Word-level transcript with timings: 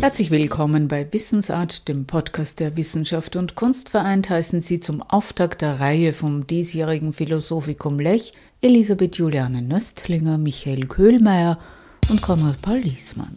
Herzlich 0.00 0.30
willkommen 0.30 0.88
bei 0.88 1.06
Wissensart, 1.12 1.86
dem 1.86 2.06
Podcast 2.06 2.58
der 2.58 2.78
Wissenschaft 2.78 3.36
und 3.36 3.54
Kunst 3.54 3.90
vereint 3.90 4.30
heißen 4.30 4.62
Sie 4.62 4.80
zum 4.80 5.02
Auftakt 5.02 5.60
der 5.60 5.78
Reihe 5.78 6.14
vom 6.14 6.46
diesjährigen 6.46 7.12
Philosophikum 7.12 8.00
Lech 8.00 8.32
Elisabeth 8.62 9.16
Juliane 9.18 9.60
Nöstlinger, 9.60 10.38
Michael 10.38 10.86
Köhlmeier 10.86 11.58
und 12.08 12.22
Konrad 12.22 12.62
Paul 12.62 12.78
Liesmann. 12.78 13.36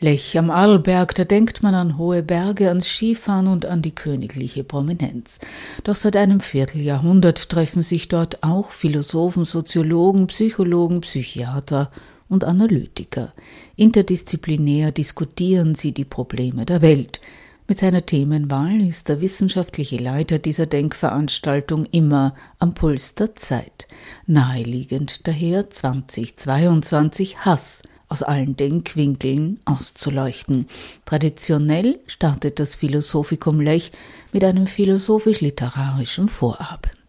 Lech 0.00 0.36
am 0.36 0.50
Arlberg, 0.50 1.14
da 1.14 1.22
denkt 1.22 1.62
man 1.62 1.76
an 1.76 1.96
hohe 1.96 2.24
Berge, 2.24 2.66
ans 2.68 2.88
Skifahren 2.88 3.46
und 3.46 3.66
an 3.66 3.82
die 3.82 3.94
königliche 3.94 4.64
Prominenz. 4.64 5.38
Doch 5.84 5.94
seit 5.94 6.16
einem 6.16 6.40
Vierteljahrhundert 6.40 7.50
treffen 7.50 7.84
sich 7.84 8.08
dort 8.08 8.42
auch 8.42 8.72
Philosophen, 8.72 9.44
Soziologen, 9.44 10.26
Psychologen, 10.26 11.02
Psychiater 11.02 11.92
und 12.28 12.44
Analytiker. 12.44 13.32
Interdisziplinär 13.76 14.92
diskutieren 14.92 15.74
sie 15.74 15.92
die 15.92 16.04
Probleme 16.04 16.64
der 16.64 16.82
Welt. 16.82 17.20
Mit 17.66 17.78
seiner 17.78 18.04
Themenwahl 18.04 18.80
ist 18.82 19.08
der 19.08 19.20
wissenschaftliche 19.20 19.96
Leiter 19.96 20.38
dieser 20.38 20.66
Denkveranstaltung 20.66 21.86
immer 21.86 22.34
am 22.58 22.74
Puls 22.74 23.14
der 23.14 23.36
Zeit. 23.36 23.88
Naheliegend 24.26 25.26
daher 25.26 25.70
2022 25.70 27.38
Hass– 27.38 27.82
aus 28.08 28.22
allen 28.22 28.56
Denkwinkeln 28.56 29.60
auszuleuchten. 29.64 30.68
Traditionell 31.04 31.98
startet 32.06 32.60
das 32.60 32.76
Philosophikum 32.76 33.60
Lech 33.60 33.90
mit 34.32 34.44
einem 34.44 34.68
philosophisch-literarischen 34.68 36.28
Vorabend. 36.28 37.03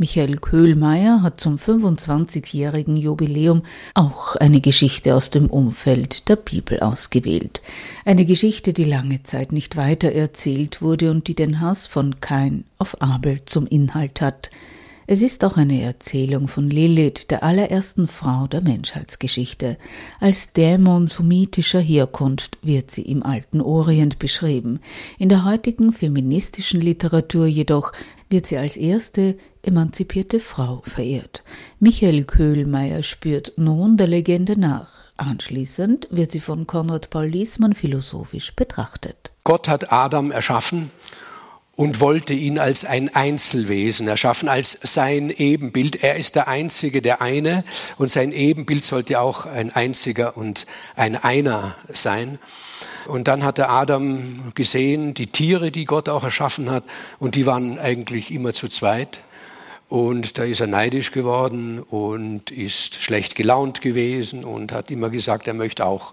Michael 0.00 0.36
Köhlmeier 0.36 1.22
hat 1.22 1.40
zum 1.40 1.56
25-jährigen 1.56 2.96
Jubiläum 2.96 3.62
auch 3.94 4.36
eine 4.36 4.60
Geschichte 4.60 5.16
aus 5.16 5.30
dem 5.30 5.50
Umfeld 5.50 6.28
der 6.28 6.36
Bibel 6.36 6.78
ausgewählt. 6.78 7.60
Eine 8.04 8.24
Geschichte, 8.24 8.72
die 8.72 8.84
lange 8.84 9.24
Zeit 9.24 9.50
nicht 9.50 9.74
weiter 9.74 10.12
erzählt 10.12 10.82
wurde 10.82 11.10
und 11.10 11.26
die 11.26 11.34
den 11.34 11.60
Hass 11.60 11.88
von 11.88 12.20
Kain 12.20 12.62
auf 12.78 13.02
Abel 13.02 13.44
zum 13.44 13.66
Inhalt 13.66 14.20
hat. 14.20 14.50
Es 15.10 15.22
ist 15.22 15.42
auch 15.42 15.56
eine 15.56 15.80
Erzählung 15.80 16.48
von 16.48 16.68
Lilith, 16.68 17.28
der 17.30 17.42
allerersten 17.42 18.08
Frau 18.08 18.46
der 18.46 18.60
Menschheitsgeschichte. 18.60 19.78
Als 20.20 20.52
Dämon 20.52 21.06
sumitischer 21.06 21.80
Herkunft 21.80 22.58
wird 22.62 22.90
sie 22.90 23.02
im 23.02 23.22
alten 23.22 23.62
Orient 23.62 24.18
beschrieben. 24.18 24.80
In 25.18 25.30
der 25.30 25.46
heutigen 25.46 25.94
feministischen 25.94 26.82
Literatur 26.82 27.46
jedoch 27.46 27.92
wird 28.30 28.46
sie 28.46 28.58
als 28.58 28.76
erste 28.76 29.36
emanzipierte 29.62 30.40
Frau 30.40 30.82
verehrt. 30.84 31.42
Michael 31.80 32.24
Köhlmeier 32.24 33.02
spürt 33.02 33.52
nun 33.56 33.96
der 33.96 34.06
Legende 34.06 34.58
nach. 34.58 34.90
Anschließend 35.16 36.08
wird 36.10 36.30
sie 36.32 36.40
von 36.40 36.66
Konrad 36.66 37.10
Paul 37.10 37.26
Liesmann 37.26 37.74
philosophisch 37.74 38.54
betrachtet. 38.54 39.32
Gott 39.44 39.66
hat 39.68 39.92
Adam 39.92 40.30
erschaffen 40.30 40.90
und 41.78 42.00
wollte 42.00 42.34
ihn 42.34 42.58
als 42.58 42.84
ein 42.84 43.14
Einzelwesen 43.14 44.08
erschaffen, 44.08 44.48
als 44.48 44.78
sein 44.82 45.30
Ebenbild. 45.30 46.02
Er 46.02 46.16
ist 46.16 46.34
der 46.34 46.48
Einzige, 46.48 47.02
der 47.02 47.22
eine, 47.22 47.62
und 47.98 48.10
sein 48.10 48.32
Ebenbild 48.32 48.84
sollte 48.84 49.20
auch 49.20 49.46
ein 49.46 49.70
einziger 49.70 50.36
und 50.36 50.66
ein 50.96 51.16
Einer 51.16 51.76
sein. 51.92 52.38
Und 53.06 53.28
dann 53.28 53.44
hatte 53.44 53.68
Adam 53.68 54.52
gesehen, 54.54 55.14
die 55.14 55.28
Tiere, 55.28 55.70
die 55.70 55.84
Gott 55.84 56.08
auch 56.08 56.24
erschaffen 56.24 56.70
hat, 56.70 56.84
und 57.18 57.34
die 57.34 57.46
waren 57.46 57.78
eigentlich 57.78 58.30
immer 58.30 58.52
zu 58.52 58.68
zweit. 58.68 59.22
Und 59.88 60.38
da 60.38 60.44
ist 60.44 60.60
er 60.60 60.66
neidisch 60.66 61.12
geworden 61.12 61.80
und 61.80 62.50
ist 62.50 63.00
schlecht 63.00 63.34
gelaunt 63.34 63.80
gewesen 63.80 64.44
und 64.44 64.72
hat 64.72 64.90
immer 64.90 65.08
gesagt, 65.08 65.46
er 65.46 65.54
möchte 65.54 65.86
auch 65.86 66.12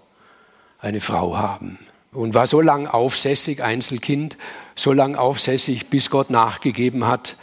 eine 0.78 1.00
Frau 1.00 1.36
haben 1.36 1.78
und 2.12 2.34
war 2.34 2.46
so 2.46 2.60
lang 2.60 2.86
aufsässig, 2.86 3.62
Einzelkind, 3.62 4.38
so 4.74 4.92
lang 4.92 5.14
aufsässig, 5.14 5.88
bis 5.88 6.10
Gott 6.10 6.30
nachgegeben 6.30 7.06
hat. 7.06 7.36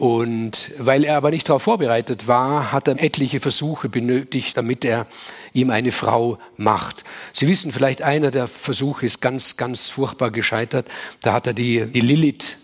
Und 0.00 0.70
weil 0.78 1.04
er 1.04 1.18
aber 1.18 1.30
nicht 1.30 1.46
darauf 1.46 1.64
vorbereitet 1.64 2.26
war, 2.26 2.72
hat 2.72 2.88
er 2.88 2.98
etliche 2.98 3.38
Versuche 3.38 3.90
benötigt, 3.90 4.56
damit 4.56 4.82
er 4.82 5.06
ihm 5.52 5.68
eine 5.68 5.92
Frau 5.92 6.38
macht. 6.56 7.04
Sie 7.34 7.46
wissen 7.46 7.70
vielleicht, 7.70 8.00
einer 8.00 8.30
der 8.30 8.48
Versuche 8.48 9.04
ist 9.04 9.20
ganz, 9.20 9.58
ganz 9.58 9.90
furchtbar 9.90 10.30
gescheitert. 10.30 10.88
Da 11.20 11.34
hat 11.34 11.46
er 11.46 11.52
die, 11.52 11.84
die 11.84 12.00
Lilith 12.00 12.56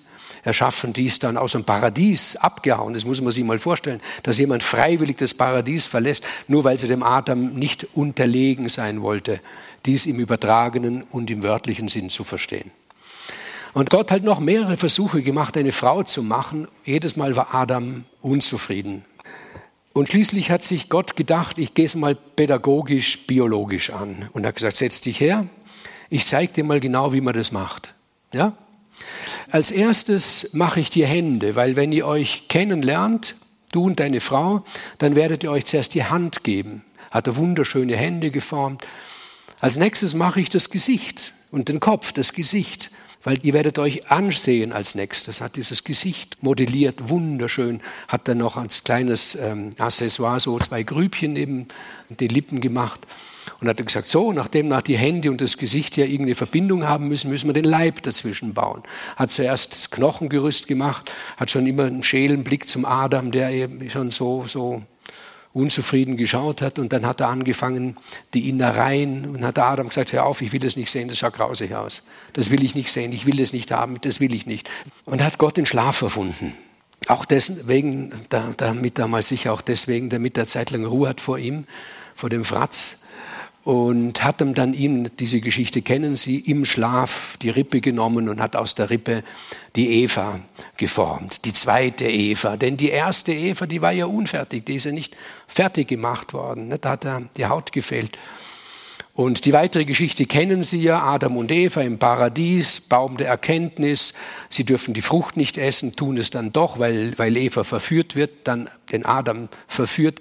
erschaffen, 0.44 0.94
die 0.94 1.04
ist 1.04 1.24
dann 1.24 1.36
aus 1.36 1.52
dem 1.52 1.64
Paradies 1.64 2.36
abgehauen. 2.36 2.94
Das 2.94 3.04
muss 3.04 3.20
man 3.20 3.32
sich 3.32 3.44
mal 3.44 3.58
vorstellen, 3.58 4.00
dass 4.22 4.38
jemand 4.38 4.62
freiwillig 4.62 5.18
das 5.18 5.34
Paradies 5.34 5.84
verlässt, 5.84 6.24
nur 6.48 6.64
weil 6.64 6.78
sie 6.78 6.88
dem 6.88 7.02
Adam 7.02 7.52
nicht 7.52 7.86
unterlegen 7.92 8.70
sein 8.70 9.02
wollte. 9.02 9.40
Dies 9.84 10.06
im 10.06 10.20
übertragenen 10.20 11.02
und 11.02 11.30
im 11.30 11.42
wörtlichen 11.42 11.88
Sinn 11.88 12.08
zu 12.08 12.24
verstehen. 12.24 12.70
Und 13.76 13.90
Gott 13.90 14.10
hat 14.10 14.22
noch 14.22 14.40
mehrere 14.40 14.78
Versuche 14.78 15.20
gemacht, 15.20 15.54
eine 15.58 15.70
Frau 15.70 16.02
zu 16.02 16.22
machen. 16.22 16.66
Jedes 16.86 17.16
Mal 17.16 17.36
war 17.36 17.54
Adam 17.54 18.06
unzufrieden. 18.22 19.04
Und 19.92 20.08
schließlich 20.08 20.50
hat 20.50 20.62
sich 20.62 20.88
Gott 20.88 21.14
gedacht, 21.14 21.58
ich 21.58 21.74
gehe 21.74 21.84
es 21.84 21.94
mal 21.94 22.14
pädagogisch, 22.14 23.26
biologisch 23.26 23.90
an. 23.90 24.30
Und 24.32 24.46
hat 24.46 24.54
gesagt, 24.54 24.76
setz 24.76 25.02
dich 25.02 25.20
her, 25.20 25.46
ich 26.08 26.24
zeige 26.24 26.54
dir 26.54 26.64
mal 26.64 26.80
genau, 26.80 27.12
wie 27.12 27.20
man 27.20 27.34
das 27.34 27.52
macht. 27.52 27.92
Ja? 28.32 28.56
Als 29.50 29.70
erstes 29.70 30.54
mache 30.54 30.80
ich 30.80 30.88
dir 30.88 31.06
Hände, 31.06 31.54
weil 31.54 31.76
wenn 31.76 31.92
ihr 31.92 32.06
euch 32.06 32.48
kennenlernt, 32.48 33.36
du 33.72 33.84
und 33.84 34.00
deine 34.00 34.20
Frau, 34.20 34.64
dann 34.96 35.16
werdet 35.16 35.44
ihr 35.44 35.50
euch 35.50 35.66
zuerst 35.66 35.92
die 35.92 36.04
Hand 36.04 36.44
geben. 36.44 36.82
Hat 37.10 37.26
er 37.26 37.36
wunderschöne 37.36 37.94
Hände 37.94 38.30
geformt. 38.30 38.86
Als 39.60 39.76
nächstes 39.76 40.14
mache 40.14 40.40
ich 40.40 40.48
das 40.48 40.70
Gesicht 40.70 41.34
und 41.50 41.68
den 41.68 41.78
Kopf, 41.78 42.12
das 42.12 42.32
Gesicht, 42.32 42.90
weil 43.26 43.40
ihr 43.42 43.54
werdet 43.54 43.80
euch 43.80 44.08
ansehen 44.08 44.72
als 44.72 44.94
nächstes. 44.94 45.40
Hat 45.40 45.56
dieses 45.56 45.82
Gesicht 45.82 46.40
modelliert, 46.44 47.08
wunderschön. 47.08 47.80
Hat 48.06 48.28
dann 48.28 48.38
noch 48.38 48.56
als 48.56 48.84
kleines 48.84 49.34
ähm, 49.34 49.70
Accessoire 49.78 50.38
so 50.38 50.56
zwei 50.60 50.84
Grübchen 50.84 51.32
neben 51.32 51.66
die 52.08 52.28
Lippen 52.28 52.60
gemacht. 52.60 53.00
Und 53.60 53.68
hat 53.68 53.84
gesagt, 53.84 54.06
so, 54.06 54.32
nachdem 54.32 54.68
nach 54.68 54.82
die 54.82 54.96
Hände 54.96 55.32
und 55.32 55.40
das 55.40 55.56
Gesicht 55.56 55.96
ja 55.96 56.04
irgendeine 56.04 56.36
Verbindung 56.36 56.84
haben 56.86 57.08
müssen, 57.08 57.28
müssen 57.28 57.48
wir 57.48 57.52
den 57.52 57.64
Leib 57.64 58.00
dazwischen 58.04 58.54
bauen. 58.54 58.84
Hat 59.16 59.32
zuerst 59.32 59.72
das 59.72 59.90
Knochengerüst 59.90 60.68
gemacht, 60.68 61.10
hat 61.36 61.50
schon 61.50 61.66
immer 61.66 61.84
einen 61.84 62.04
schälen 62.04 62.44
Blick 62.44 62.68
zum 62.68 62.84
Adam, 62.84 63.32
der 63.32 63.50
eben 63.50 63.90
schon 63.90 64.12
so, 64.12 64.44
so 64.46 64.82
unzufrieden 65.56 66.16
geschaut 66.16 66.60
hat. 66.60 66.78
Und 66.78 66.92
dann 66.92 67.06
hat 67.06 67.20
er 67.20 67.28
angefangen, 67.28 67.96
die 68.34 68.48
Innereien, 68.48 69.34
und 69.34 69.44
hat 69.44 69.58
Adam 69.58 69.88
gesagt, 69.88 70.12
hör 70.12 70.26
auf, 70.26 70.42
ich 70.42 70.52
will 70.52 70.60
das 70.60 70.76
nicht 70.76 70.90
sehen, 70.90 71.08
das 71.08 71.18
schaut 71.18 71.34
grausig 71.34 71.74
aus. 71.74 72.02
Das 72.34 72.50
will 72.50 72.62
ich 72.62 72.74
nicht 72.74 72.92
sehen, 72.92 73.12
ich 73.12 73.26
will 73.26 73.36
das 73.36 73.52
nicht 73.52 73.72
haben, 73.72 74.00
das 74.02 74.20
will 74.20 74.34
ich 74.34 74.46
nicht. 74.46 74.70
Und 75.06 75.24
hat 75.24 75.38
Gott 75.38 75.56
den 75.56 75.66
Schlaf 75.66 76.02
erfunden. 76.02 76.52
Auch 77.08 77.24
deswegen, 77.24 78.12
damit 78.28 78.98
damals 78.98 79.28
sicher 79.28 79.52
auch 79.52 79.62
deswegen, 79.62 80.10
damit 80.10 80.36
er 80.36 80.44
zeitlang 80.44 80.84
Ruhe 80.84 81.08
hat 81.08 81.20
vor 81.20 81.38
ihm, 81.38 81.64
vor 82.14 82.30
dem 82.30 82.44
Fratz 82.44 83.00
und 83.66 84.22
hat 84.22 84.40
ihm 84.40 84.54
dann 84.54 84.74
ihm, 84.74 85.08
diese 85.16 85.40
Geschichte 85.40 85.82
kennen 85.82 86.14
Sie, 86.14 86.38
im 86.38 86.64
Schlaf 86.64 87.36
die 87.42 87.50
Rippe 87.50 87.80
genommen 87.80 88.28
und 88.28 88.40
hat 88.40 88.54
aus 88.54 88.76
der 88.76 88.90
Rippe 88.90 89.24
die 89.74 90.04
Eva 90.04 90.38
geformt, 90.76 91.44
die 91.44 91.52
zweite 91.52 92.04
Eva. 92.04 92.56
Denn 92.56 92.76
die 92.76 92.90
erste 92.90 93.32
Eva, 93.32 93.66
die 93.66 93.82
war 93.82 93.90
ja 93.90 94.06
unfertig, 94.06 94.64
die 94.66 94.76
ist 94.76 94.84
ja 94.84 94.92
nicht 94.92 95.16
fertig 95.48 95.88
gemacht 95.88 96.32
worden, 96.32 96.72
da 96.80 96.90
hat 96.90 97.04
er 97.04 97.22
die 97.36 97.46
Haut 97.46 97.72
gefällt. 97.72 98.16
Und 99.14 99.44
die 99.46 99.52
weitere 99.52 99.84
Geschichte 99.84 100.26
kennen 100.26 100.62
Sie 100.62 100.80
ja, 100.80 101.02
Adam 101.02 101.36
und 101.36 101.50
Eva 101.50 101.80
im 101.80 101.98
Paradies, 101.98 102.80
Baum 102.82 103.16
der 103.16 103.26
Erkenntnis. 103.26 104.14
Sie 104.48 104.62
dürfen 104.62 104.94
die 104.94 105.02
Frucht 105.02 105.36
nicht 105.36 105.58
essen, 105.58 105.96
tun 105.96 106.18
es 106.18 106.30
dann 106.30 106.52
doch, 106.52 106.78
weil, 106.78 107.18
weil 107.18 107.36
Eva 107.36 107.64
verführt 107.64 108.14
wird, 108.14 108.30
dann 108.44 108.68
den 108.92 109.04
Adam 109.04 109.48
verführt 109.66 110.20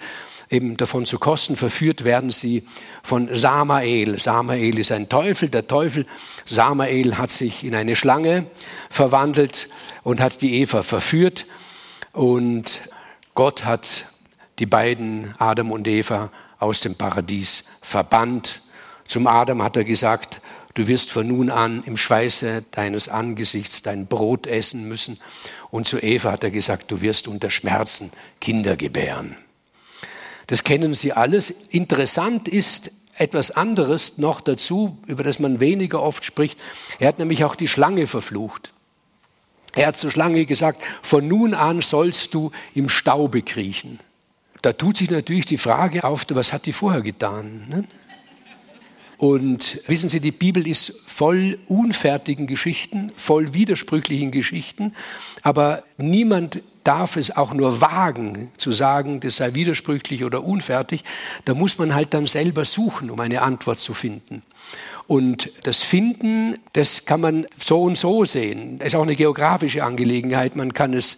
eben 0.55 0.77
davon 0.77 1.05
zu 1.05 1.19
kosten. 1.19 1.57
Verführt 1.57 2.05
werden 2.05 2.31
sie 2.31 2.65
von 3.03 3.29
Samael. 3.31 4.19
Samael 4.19 4.79
ist 4.79 4.91
ein 4.91 5.09
Teufel. 5.09 5.49
Der 5.49 5.67
Teufel 5.67 6.05
Samael 6.45 7.17
hat 7.17 7.29
sich 7.29 7.63
in 7.63 7.75
eine 7.75 7.95
Schlange 7.95 8.47
verwandelt 8.89 9.69
und 10.03 10.21
hat 10.21 10.41
die 10.41 10.61
Eva 10.61 10.81
verführt. 10.81 11.45
Und 12.13 12.81
Gott 13.33 13.65
hat 13.65 14.05
die 14.59 14.65
beiden, 14.65 15.35
Adam 15.37 15.71
und 15.71 15.87
Eva, 15.87 16.31
aus 16.59 16.79
dem 16.79 16.95
Paradies 16.95 17.65
verbannt. 17.81 18.61
Zum 19.07 19.27
Adam 19.27 19.61
hat 19.61 19.75
er 19.75 19.83
gesagt, 19.83 20.39
du 20.73 20.87
wirst 20.87 21.11
von 21.11 21.27
nun 21.27 21.49
an 21.49 21.83
im 21.85 21.97
Schweiße 21.97 22.63
deines 22.71 23.09
Angesichts 23.09 23.81
dein 23.81 24.07
Brot 24.07 24.47
essen 24.47 24.87
müssen. 24.87 25.19
Und 25.69 25.87
zu 25.87 25.99
Eva 25.99 26.31
hat 26.31 26.45
er 26.45 26.51
gesagt, 26.51 26.89
du 26.91 27.01
wirst 27.01 27.27
unter 27.27 27.49
Schmerzen 27.49 28.11
Kinder 28.39 28.77
gebären. 28.77 29.35
Das 30.47 30.63
kennen 30.63 30.93
Sie 30.93 31.13
alles. 31.13 31.49
Interessant 31.69 32.47
ist 32.47 32.91
etwas 33.17 33.51
anderes 33.51 34.17
noch 34.17 34.41
dazu, 34.41 34.97
über 35.07 35.23
das 35.23 35.39
man 35.39 35.59
weniger 35.59 36.01
oft 36.01 36.23
spricht. 36.23 36.59
Er 36.99 37.07
hat 37.07 37.19
nämlich 37.19 37.43
auch 37.43 37.55
die 37.55 37.67
Schlange 37.67 38.07
verflucht. 38.07 38.73
Er 39.73 39.87
hat 39.87 39.97
zur 39.97 40.11
Schlange 40.11 40.45
gesagt, 40.45 40.81
von 41.01 41.27
nun 41.27 41.53
an 41.53 41.81
sollst 41.81 42.33
du 42.33 42.51
im 42.73 42.89
Staube 42.89 43.41
kriechen. 43.41 43.99
Da 44.61 44.73
tut 44.73 44.97
sich 44.97 45.11
natürlich 45.11 45.45
die 45.45 45.57
Frage 45.57 46.03
auf, 46.03 46.25
was 46.29 46.53
hat 46.53 46.65
die 46.65 46.73
vorher 46.73 47.01
getan? 47.01 47.65
Ne? 47.69 47.87
Und 49.17 49.81
wissen 49.87 50.09
Sie, 50.09 50.19
die 50.19 50.31
Bibel 50.31 50.67
ist 50.67 51.03
voll 51.07 51.59
unfertigen 51.67 52.47
Geschichten, 52.47 53.11
voll 53.15 53.53
widersprüchlichen 53.53 54.31
Geschichten, 54.31 54.93
aber 55.41 55.83
niemand 55.97 56.61
darf 56.85 57.17
es 57.17 57.35
auch 57.35 57.53
nur 57.53 57.81
wagen 57.81 58.51
zu 58.57 58.71
sagen, 58.71 59.19
das 59.19 59.37
sei 59.37 59.53
widersprüchlich 59.53 60.23
oder 60.23 60.43
unfertig. 60.43 61.03
Da 61.43 61.53
muss 61.53 61.77
man 61.77 61.93
halt 61.93 62.13
dann 62.13 62.27
selber 62.27 62.63
suchen, 62.63 63.09
um 63.09 63.19
eine 63.19 63.41
Antwort 63.41 63.79
zu 63.79 63.93
finden. 63.93 64.43
Und 65.07 65.51
das 65.63 65.81
Finden, 65.81 66.57
das 66.73 67.05
kann 67.05 67.21
man 67.21 67.45
so 67.57 67.83
und 67.83 67.97
so 67.97 68.25
sehen. 68.25 68.79
Das 68.79 68.87
ist 68.87 68.95
auch 68.95 69.03
eine 69.03 69.15
geografische 69.15 69.83
Angelegenheit. 69.83 70.55
Man 70.55 70.73
kann 70.73 70.93
es 70.93 71.17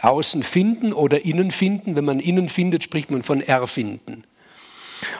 außen 0.00 0.42
finden 0.42 0.92
oder 0.92 1.24
innen 1.24 1.50
finden. 1.50 1.96
Wenn 1.96 2.04
man 2.04 2.20
innen 2.20 2.48
findet, 2.48 2.82
spricht 2.82 3.10
man 3.10 3.22
von 3.22 3.40
erfinden. 3.40 4.22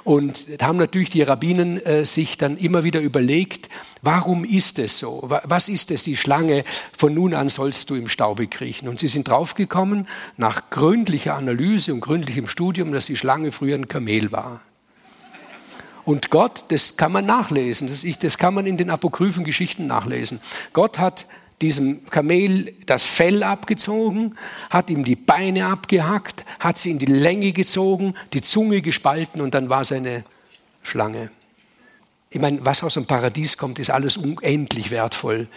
Und 0.04 0.48
haben 0.62 0.78
natürlich 0.78 1.10
die 1.10 1.22
Rabbinen 1.22 1.84
äh, 1.84 2.04
sich 2.04 2.36
dann 2.38 2.56
immer 2.56 2.84
wieder 2.84 3.00
überlegt, 3.00 3.68
warum 4.02 4.44
ist 4.44 4.78
es 4.78 4.98
so? 4.98 5.24
Was 5.26 5.68
ist 5.68 5.90
es, 5.90 6.04
die 6.04 6.16
Schlange? 6.16 6.64
Von 6.96 7.14
nun 7.14 7.34
an 7.34 7.48
sollst 7.48 7.90
du 7.90 7.94
im 7.94 8.08
Staube 8.08 8.46
kriechen. 8.46 8.88
Und 8.88 9.00
sie 9.00 9.08
sind 9.08 9.28
draufgekommen, 9.28 10.06
nach 10.36 10.70
gründlicher 10.70 11.34
Analyse 11.34 11.92
und 11.92 12.00
gründlichem 12.00 12.46
Studium, 12.46 12.92
dass 12.92 13.06
die 13.06 13.16
Schlange 13.16 13.52
früher 13.52 13.76
ein 13.76 13.88
Kamel 13.88 14.32
war. 14.32 14.60
Und 16.04 16.30
Gott, 16.30 16.64
das 16.68 16.96
kann 16.96 17.12
man 17.12 17.26
nachlesen, 17.26 17.86
das, 17.86 18.02
ich, 18.02 18.18
das 18.18 18.38
kann 18.38 18.54
man 18.54 18.64
in 18.64 18.78
den 18.78 18.88
apokryphen 18.88 19.44
Geschichten 19.44 19.86
nachlesen. 19.86 20.40
Gott 20.72 20.98
hat 20.98 21.26
diesem 21.60 22.06
Kamel 22.10 22.74
das 22.86 23.02
Fell 23.02 23.42
abgezogen, 23.42 24.36
hat 24.70 24.90
ihm 24.90 25.04
die 25.04 25.16
Beine 25.16 25.66
abgehackt, 25.66 26.44
hat 26.60 26.78
sie 26.78 26.90
in 26.90 26.98
die 26.98 27.06
Länge 27.06 27.52
gezogen, 27.52 28.14
die 28.32 28.40
Zunge 28.40 28.82
gespalten 28.82 29.40
und 29.40 29.54
dann 29.54 29.68
war 29.68 29.80
es 29.80 29.92
eine 29.92 30.24
Schlange. 30.82 31.30
Ich 32.30 32.40
meine, 32.42 32.62
was 32.62 32.84
aus 32.84 32.92
dem 32.92 33.06
Paradies 33.06 33.56
kommt, 33.56 33.78
ist 33.78 33.88
alles 33.88 34.18
unendlich 34.18 34.90
wertvoll. 34.90 35.48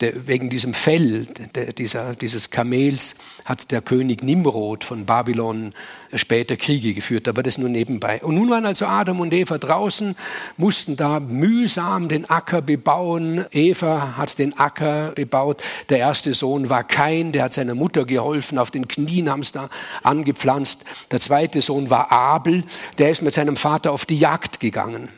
Der, 0.00 0.26
wegen 0.26 0.48
diesem 0.48 0.72
Fell 0.72 1.26
der, 1.54 1.74
dieser, 1.74 2.14
dieses 2.14 2.48
Kamels 2.50 3.16
hat 3.44 3.70
der 3.70 3.82
König 3.82 4.22
Nimrod 4.22 4.82
von 4.82 5.04
Babylon 5.04 5.74
später 6.14 6.56
Kriege 6.56 6.94
geführt, 6.94 7.28
aber 7.28 7.42
das 7.42 7.58
nur 7.58 7.68
nebenbei. 7.68 8.22
Und 8.22 8.34
nun 8.34 8.48
waren 8.48 8.64
also 8.64 8.86
Adam 8.86 9.20
und 9.20 9.34
Eva 9.34 9.58
draußen, 9.58 10.16
mussten 10.56 10.96
da 10.96 11.20
mühsam 11.20 12.08
den 12.08 12.30
Acker 12.30 12.62
bebauen. 12.62 13.44
Eva 13.50 14.16
hat 14.16 14.38
den 14.38 14.58
Acker 14.58 15.10
bebaut. 15.10 15.62
Der 15.90 15.98
erste 15.98 16.32
Sohn 16.32 16.70
war 16.70 16.84
Kain, 16.84 17.32
der 17.32 17.42
hat 17.42 17.52
seiner 17.52 17.74
Mutter 17.74 18.06
geholfen, 18.06 18.56
auf 18.56 18.70
den 18.70 18.88
Knien 18.88 19.28
haben 19.28 19.42
sie 19.42 19.52
da 19.52 19.68
angepflanzt. 20.02 20.86
Der 21.10 21.20
zweite 21.20 21.60
Sohn 21.60 21.90
war 21.90 22.10
Abel, 22.10 22.64
der 22.96 23.10
ist 23.10 23.20
mit 23.20 23.34
seinem 23.34 23.56
Vater 23.56 23.92
auf 23.92 24.06
die 24.06 24.18
Jagd 24.18 24.60
gegangen. 24.60 25.10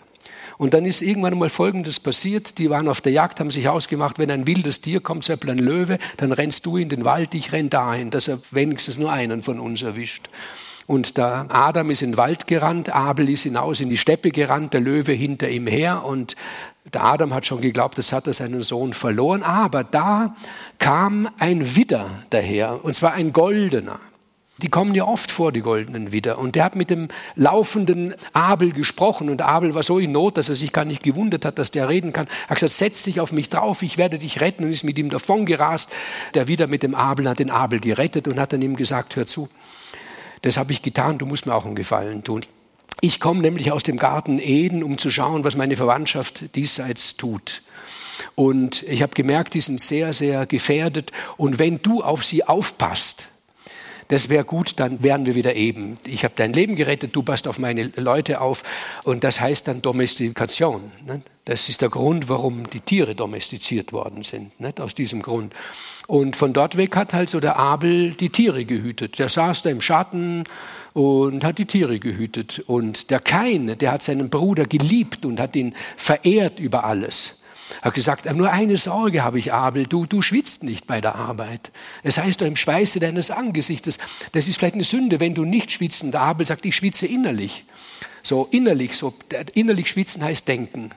Und 0.58 0.74
dann 0.74 0.84
ist 0.84 1.02
irgendwann 1.02 1.38
mal 1.38 1.48
Folgendes 1.48 2.00
passiert. 2.00 2.58
Die 2.58 2.68
waren 2.68 2.88
auf 2.88 3.00
der 3.00 3.12
Jagd, 3.12 3.38
haben 3.38 3.50
sich 3.50 3.68
ausgemacht, 3.68 4.18
wenn 4.18 4.30
ein 4.30 4.46
wildes 4.46 4.80
Tier 4.80 5.00
kommt, 5.00 5.24
zum 5.24 5.36
Beispiel 5.36 5.50
ein 5.50 5.58
Löwe, 5.58 5.98
dann 6.16 6.32
rennst 6.32 6.66
du 6.66 6.76
in 6.76 6.88
den 6.88 7.04
Wald, 7.04 7.34
ich 7.34 7.52
renn 7.52 7.70
dahin, 7.70 8.10
dass 8.10 8.28
er 8.28 8.40
wenigstens 8.50 8.98
nur 8.98 9.12
einen 9.12 9.40
von 9.40 9.60
uns 9.60 9.82
erwischt. 9.82 10.28
Und 10.88 11.16
der 11.18 11.46
Adam 11.50 11.90
ist 11.90 12.02
in 12.02 12.12
den 12.12 12.16
Wald 12.16 12.46
gerannt, 12.46 12.88
Abel 12.88 13.28
ist 13.28 13.42
hinaus 13.42 13.80
in 13.80 13.90
die 13.90 13.98
Steppe 13.98 14.30
gerannt, 14.30 14.72
der 14.72 14.80
Löwe 14.80 15.12
hinter 15.12 15.48
ihm 15.48 15.66
her 15.66 16.04
und 16.04 16.34
der 16.94 17.04
Adam 17.04 17.34
hat 17.34 17.44
schon 17.44 17.60
geglaubt, 17.60 17.98
das 17.98 18.12
hat 18.12 18.26
er 18.26 18.32
seinen 18.32 18.62
Sohn 18.62 18.94
verloren. 18.94 19.42
Aber 19.42 19.84
da 19.84 20.34
kam 20.78 21.28
ein 21.38 21.76
Widder 21.76 22.08
daher, 22.30 22.82
und 22.82 22.94
zwar 22.94 23.12
ein 23.12 23.32
goldener. 23.32 24.00
Die 24.60 24.68
kommen 24.68 24.94
ja 24.94 25.04
oft 25.04 25.30
vor, 25.30 25.52
die 25.52 25.60
Goldenen 25.60 26.10
wieder. 26.10 26.38
Und 26.38 26.56
der 26.56 26.64
hat 26.64 26.74
mit 26.74 26.90
dem 26.90 27.08
laufenden 27.36 28.14
Abel 28.32 28.72
gesprochen. 28.72 29.30
Und 29.30 29.40
Abel 29.40 29.74
war 29.74 29.84
so 29.84 30.00
in 30.00 30.10
Not, 30.10 30.36
dass 30.36 30.48
er 30.48 30.56
sich 30.56 30.72
gar 30.72 30.84
nicht 30.84 31.04
gewundert 31.04 31.44
hat, 31.44 31.58
dass 31.58 31.70
der 31.70 31.88
reden 31.88 32.12
kann. 32.12 32.26
Er 32.26 32.50
hat 32.50 32.56
gesagt, 32.56 32.72
setz 32.72 33.04
dich 33.04 33.20
auf 33.20 33.30
mich 33.30 33.48
drauf, 33.48 33.82
ich 33.82 33.98
werde 33.98 34.18
dich 34.18 34.40
retten. 34.40 34.64
Und 34.64 34.72
ist 34.72 34.82
mit 34.82 34.98
ihm 34.98 35.10
davon 35.10 35.46
gerast. 35.46 35.92
Der 36.34 36.48
wieder 36.48 36.66
mit 36.66 36.82
dem 36.82 36.96
Abel 36.96 37.28
hat 37.28 37.38
den 37.38 37.50
Abel 37.50 37.78
gerettet 37.78 38.26
und 38.26 38.40
hat 38.40 38.52
dann 38.52 38.62
ihm 38.62 38.76
gesagt, 38.76 39.14
hör 39.14 39.26
zu, 39.26 39.48
das 40.42 40.56
habe 40.56 40.72
ich 40.72 40.82
getan, 40.82 41.18
du 41.18 41.26
musst 41.26 41.46
mir 41.46 41.54
auch 41.54 41.64
einen 41.64 41.76
Gefallen 41.76 42.24
tun. 42.24 42.42
Ich 43.00 43.20
komme 43.20 43.40
nämlich 43.42 43.70
aus 43.70 43.84
dem 43.84 43.96
Garten 43.96 44.40
Eden, 44.40 44.82
um 44.82 44.98
zu 44.98 45.10
schauen, 45.10 45.44
was 45.44 45.56
meine 45.56 45.76
Verwandtschaft 45.76 46.56
diesseits 46.56 47.16
tut. 47.16 47.62
Und 48.34 48.82
ich 48.82 49.02
habe 49.02 49.14
gemerkt, 49.14 49.54
die 49.54 49.60
sind 49.60 49.80
sehr, 49.80 50.12
sehr 50.12 50.46
gefährdet. 50.46 51.12
Und 51.36 51.60
wenn 51.60 51.80
du 51.80 52.02
auf 52.02 52.24
sie 52.24 52.42
aufpasst, 52.42 53.28
das 54.08 54.28
wäre 54.30 54.44
gut, 54.44 54.74
dann 54.76 55.02
wären 55.02 55.26
wir 55.26 55.34
wieder 55.34 55.54
eben. 55.54 55.98
Ich 56.06 56.24
habe 56.24 56.34
dein 56.36 56.52
Leben 56.52 56.76
gerettet, 56.76 57.14
du 57.14 57.22
passt 57.22 57.46
auf 57.46 57.58
meine 57.58 57.84
Leute 57.96 58.40
auf. 58.40 58.62
Und 59.04 59.22
das 59.22 59.40
heißt 59.40 59.68
dann 59.68 59.82
Domestikation. 59.82 60.90
Ne? 61.06 61.22
Das 61.44 61.68
ist 61.68 61.80
der 61.80 61.88
Grund, 61.88 62.28
warum 62.28 62.68
die 62.68 62.80
Tiere 62.80 63.14
domestiziert 63.14 63.92
worden 63.92 64.22
sind, 64.22 64.58
nicht? 64.60 64.80
aus 64.80 64.94
diesem 64.94 65.22
Grund. 65.22 65.54
Und 66.06 66.36
von 66.36 66.52
dort 66.52 66.76
weg 66.76 66.96
hat 66.96 67.12
halt 67.12 67.28
so 67.28 67.38
der 67.40 67.58
Abel 67.58 68.12
die 68.12 68.30
Tiere 68.30 68.64
gehütet. 68.64 69.18
Der 69.18 69.28
saß 69.28 69.62
da 69.62 69.70
im 69.70 69.80
Schatten 69.80 70.44
und 70.94 71.44
hat 71.44 71.58
die 71.58 71.66
Tiere 71.66 71.98
gehütet. 71.98 72.62
Und 72.66 73.10
der 73.10 73.20
Kain, 73.20 73.78
der 73.78 73.92
hat 73.92 74.02
seinen 74.02 74.30
Bruder 74.30 74.64
geliebt 74.64 75.26
und 75.26 75.38
hat 75.38 75.54
ihn 75.54 75.74
verehrt 75.96 76.58
über 76.58 76.84
alles. 76.84 77.37
Hat 77.82 77.94
gesagt, 77.94 78.32
nur 78.34 78.50
eine 78.50 78.76
Sorge 78.76 79.22
habe 79.22 79.38
ich, 79.38 79.52
Abel, 79.52 79.86
du, 79.86 80.06
du 80.06 80.22
schwitzt 80.22 80.64
nicht 80.64 80.86
bei 80.86 81.00
der 81.00 81.14
Arbeit. 81.14 81.70
Es 82.02 82.18
heißt 82.18 82.40
doch 82.40 82.46
im 82.46 82.56
Schweiße 82.56 83.00
deines 83.00 83.30
Angesichtes. 83.30 83.98
Das 84.32 84.48
ist 84.48 84.58
vielleicht 84.58 84.74
eine 84.74 84.84
Sünde, 84.84 85.20
wenn 85.20 85.34
du 85.34 85.44
nicht 85.44 85.72
schwitzt. 85.72 86.02
Und 86.02 86.16
Abel 86.16 86.46
sagt, 86.46 86.64
ich 86.64 86.76
schwitze 86.76 87.06
innerlich. 87.06 87.64
So 88.22 88.48
innerlich, 88.50 88.96
so 88.96 89.14
innerlich 89.54 89.88
schwitzen 89.88 90.24
heißt 90.24 90.48
denken. 90.48 90.90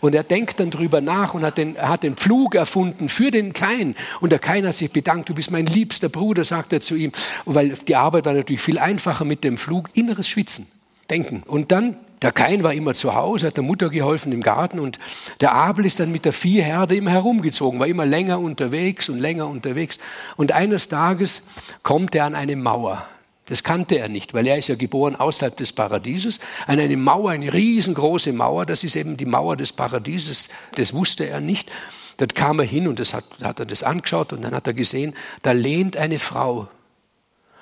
Und 0.00 0.14
er 0.14 0.22
denkt 0.22 0.60
dann 0.60 0.70
drüber 0.70 1.00
nach 1.00 1.34
und 1.34 1.42
hat 1.42 1.58
den, 1.58 1.76
hat 1.78 2.02
den 2.02 2.16
Pflug 2.16 2.54
erfunden 2.54 3.08
für 3.08 3.30
den 3.30 3.52
Kain. 3.52 3.94
Und 4.20 4.30
der 4.30 4.38
Kain 4.38 4.66
hat 4.66 4.74
sich 4.74 4.90
bedankt, 4.90 5.28
du 5.28 5.34
bist 5.34 5.50
mein 5.50 5.66
liebster 5.66 6.08
Bruder, 6.08 6.44
sagt 6.44 6.72
er 6.72 6.80
zu 6.80 6.96
ihm. 6.96 7.12
Weil 7.44 7.70
die 7.70 7.96
Arbeit 7.96 8.26
war 8.26 8.32
natürlich 8.32 8.62
viel 8.62 8.78
einfacher 8.78 9.24
mit 9.24 9.44
dem 9.44 9.58
Pflug, 9.58 9.88
inneres 9.94 10.28
Schwitzen, 10.28 10.66
denken. 11.10 11.42
Und 11.46 11.72
dann 11.72 11.98
der 12.26 12.32
Kain 12.32 12.64
war 12.64 12.74
immer 12.74 12.92
zu 12.92 13.14
Hause, 13.14 13.46
hat 13.46 13.56
der 13.56 13.62
Mutter 13.62 13.88
geholfen 13.88 14.32
im 14.32 14.40
Garten 14.40 14.80
und 14.80 14.98
der 15.40 15.52
Abel 15.52 15.86
ist 15.86 16.00
dann 16.00 16.10
mit 16.10 16.24
der 16.24 16.32
Viehherde 16.32 16.96
immer 16.96 17.12
herumgezogen, 17.12 17.78
war 17.78 17.86
immer 17.86 18.04
länger 18.04 18.40
unterwegs 18.40 19.08
und 19.08 19.20
länger 19.20 19.46
unterwegs. 19.46 20.00
Und 20.34 20.50
eines 20.50 20.88
Tages 20.88 21.44
kommt 21.84 22.16
er 22.16 22.24
an 22.24 22.34
eine 22.34 22.56
Mauer. 22.56 23.06
Das 23.44 23.62
kannte 23.62 23.98
er 23.98 24.08
nicht, 24.08 24.34
weil 24.34 24.44
er 24.48 24.58
ist 24.58 24.66
ja 24.66 24.74
geboren 24.74 25.14
außerhalb 25.14 25.56
des 25.56 25.72
Paradieses. 25.72 26.40
An 26.66 26.80
eine 26.80 26.96
Mauer, 26.96 27.30
eine 27.30 27.52
riesengroße 27.52 28.32
Mauer, 28.32 28.66
das 28.66 28.82
ist 28.82 28.96
eben 28.96 29.16
die 29.16 29.24
Mauer 29.24 29.56
des 29.56 29.72
Paradieses. 29.72 30.48
Das 30.74 30.94
wusste 30.94 31.28
er 31.28 31.40
nicht. 31.40 31.70
Dort 32.16 32.34
kam 32.34 32.58
er 32.58 32.66
hin 32.66 32.88
und 32.88 32.98
das 32.98 33.14
hat, 33.14 33.22
hat 33.40 33.60
er 33.60 33.66
das 33.66 33.84
angeschaut 33.84 34.32
und 34.32 34.42
dann 34.42 34.52
hat 34.52 34.66
er 34.66 34.74
gesehen, 34.74 35.14
da 35.42 35.52
lehnt 35.52 35.96
eine 35.96 36.18
Frau 36.18 36.66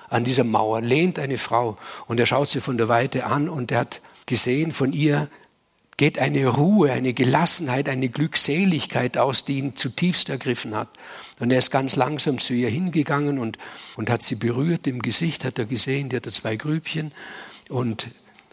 an 0.09 0.25
dieser 0.25 0.45
Mauer, 0.45 0.81
lehnt 0.81 1.19
eine 1.19 1.37
Frau. 1.37 1.77
Und 2.07 2.19
er 2.19 2.25
schaut 2.25 2.49
sie 2.49 2.63
von 2.63 2.79
der 2.79 2.89
Weite 2.89 3.27
an 3.27 3.51
und 3.51 3.71
er 3.71 3.81
hat 3.81 4.01
gesehen, 4.27 4.73
von 4.73 4.93
ihr 4.93 5.29
geht 5.97 6.19
eine 6.19 6.49
Ruhe, 6.49 6.93
eine 6.93 7.15
Gelassenheit, 7.15 7.89
eine 7.89 8.09
Glückseligkeit 8.09 9.17
aus, 9.17 9.45
die 9.45 9.59
ihn 9.59 9.77
zutiefst 9.77 10.29
ergriffen 10.29 10.75
hat. 10.75 10.89
Und 11.39 11.53
er 11.53 11.59
ist 11.59 11.71
ganz 11.71 11.97
langsam 11.97 12.39
zu 12.39 12.53
ihr 12.53 12.69
hingegangen 12.69 13.39
und, 13.39 13.59
und 13.97 14.11
hat 14.11 14.23
sie 14.23 14.35
berührt 14.35 14.87
im 14.87 15.03
Gesicht, 15.03 15.45
hat 15.45 15.59
er 15.59 15.67
gesehen, 15.67 16.09
die 16.09 16.17
hatte 16.17 16.33
zwei 16.33 16.57
Grübchen 16.57 17.13
und 17.69 18.09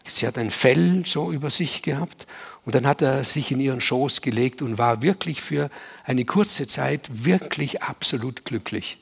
sie 0.05 0.27
hat 0.27 0.37
ein 0.37 0.51
Fell 0.51 1.03
so 1.05 1.31
über 1.31 1.49
sich 1.49 1.81
gehabt. 1.81 2.27
Und 2.63 2.75
dann 2.75 2.85
hat 2.85 3.01
er 3.01 3.23
sich 3.23 3.51
in 3.51 3.59
ihren 3.59 3.81
Schoß 3.81 4.21
gelegt 4.21 4.61
und 4.61 4.77
war 4.77 5.01
wirklich 5.01 5.41
für 5.41 5.71
eine 6.03 6.25
kurze 6.25 6.67
Zeit 6.67 7.09
wirklich 7.25 7.81
absolut 7.81 8.45
glücklich. 8.45 8.99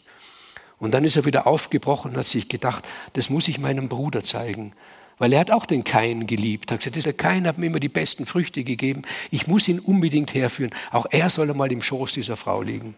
Und 0.78 0.94
dann 0.94 1.04
ist 1.04 1.18
er 1.18 1.26
wieder 1.26 1.46
aufgebrochen 1.46 2.12
und 2.12 2.18
hat 2.18 2.26
sich 2.26 2.48
gedacht, 2.48 2.86
das 3.14 3.30
muss 3.30 3.50
ich 3.50 3.60
meinem 3.60 3.90
Bruder 3.90 4.24
zeigen. 4.24 4.74
Weil 5.20 5.34
er 5.34 5.42
hat 5.42 5.52
auch 5.52 5.66
den 5.66 5.84
Kain 5.84 6.26
geliebt. 6.26 6.72
Er 6.72 6.76
hat 6.76 6.80
gesagt, 6.80 7.06
der 7.06 7.14
Kain 7.14 7.46
hat 7.46 7.58
mir 7.58 7.68
immer 7.68 7.80
die 7.80 7.90
besten 7.90 8.26
Früchte 8.26 8.64
gegeben. 8.64 9.04
Ich 9.30 9.48
muss 9.48 9.68
ihn 9.68 9.80
unbedingt 9.80 10.34
herführen. 10.34 10.74
Auch 10.92 11.06
er 11.12 11.30
soll 11.30 11.50
einmal 11.52 11.72
im 11.72 11.82
Schoß 11.82 12.14
dieser 12.14 12.38
Frau 12.38 12.62
liegen. 12.62 12.96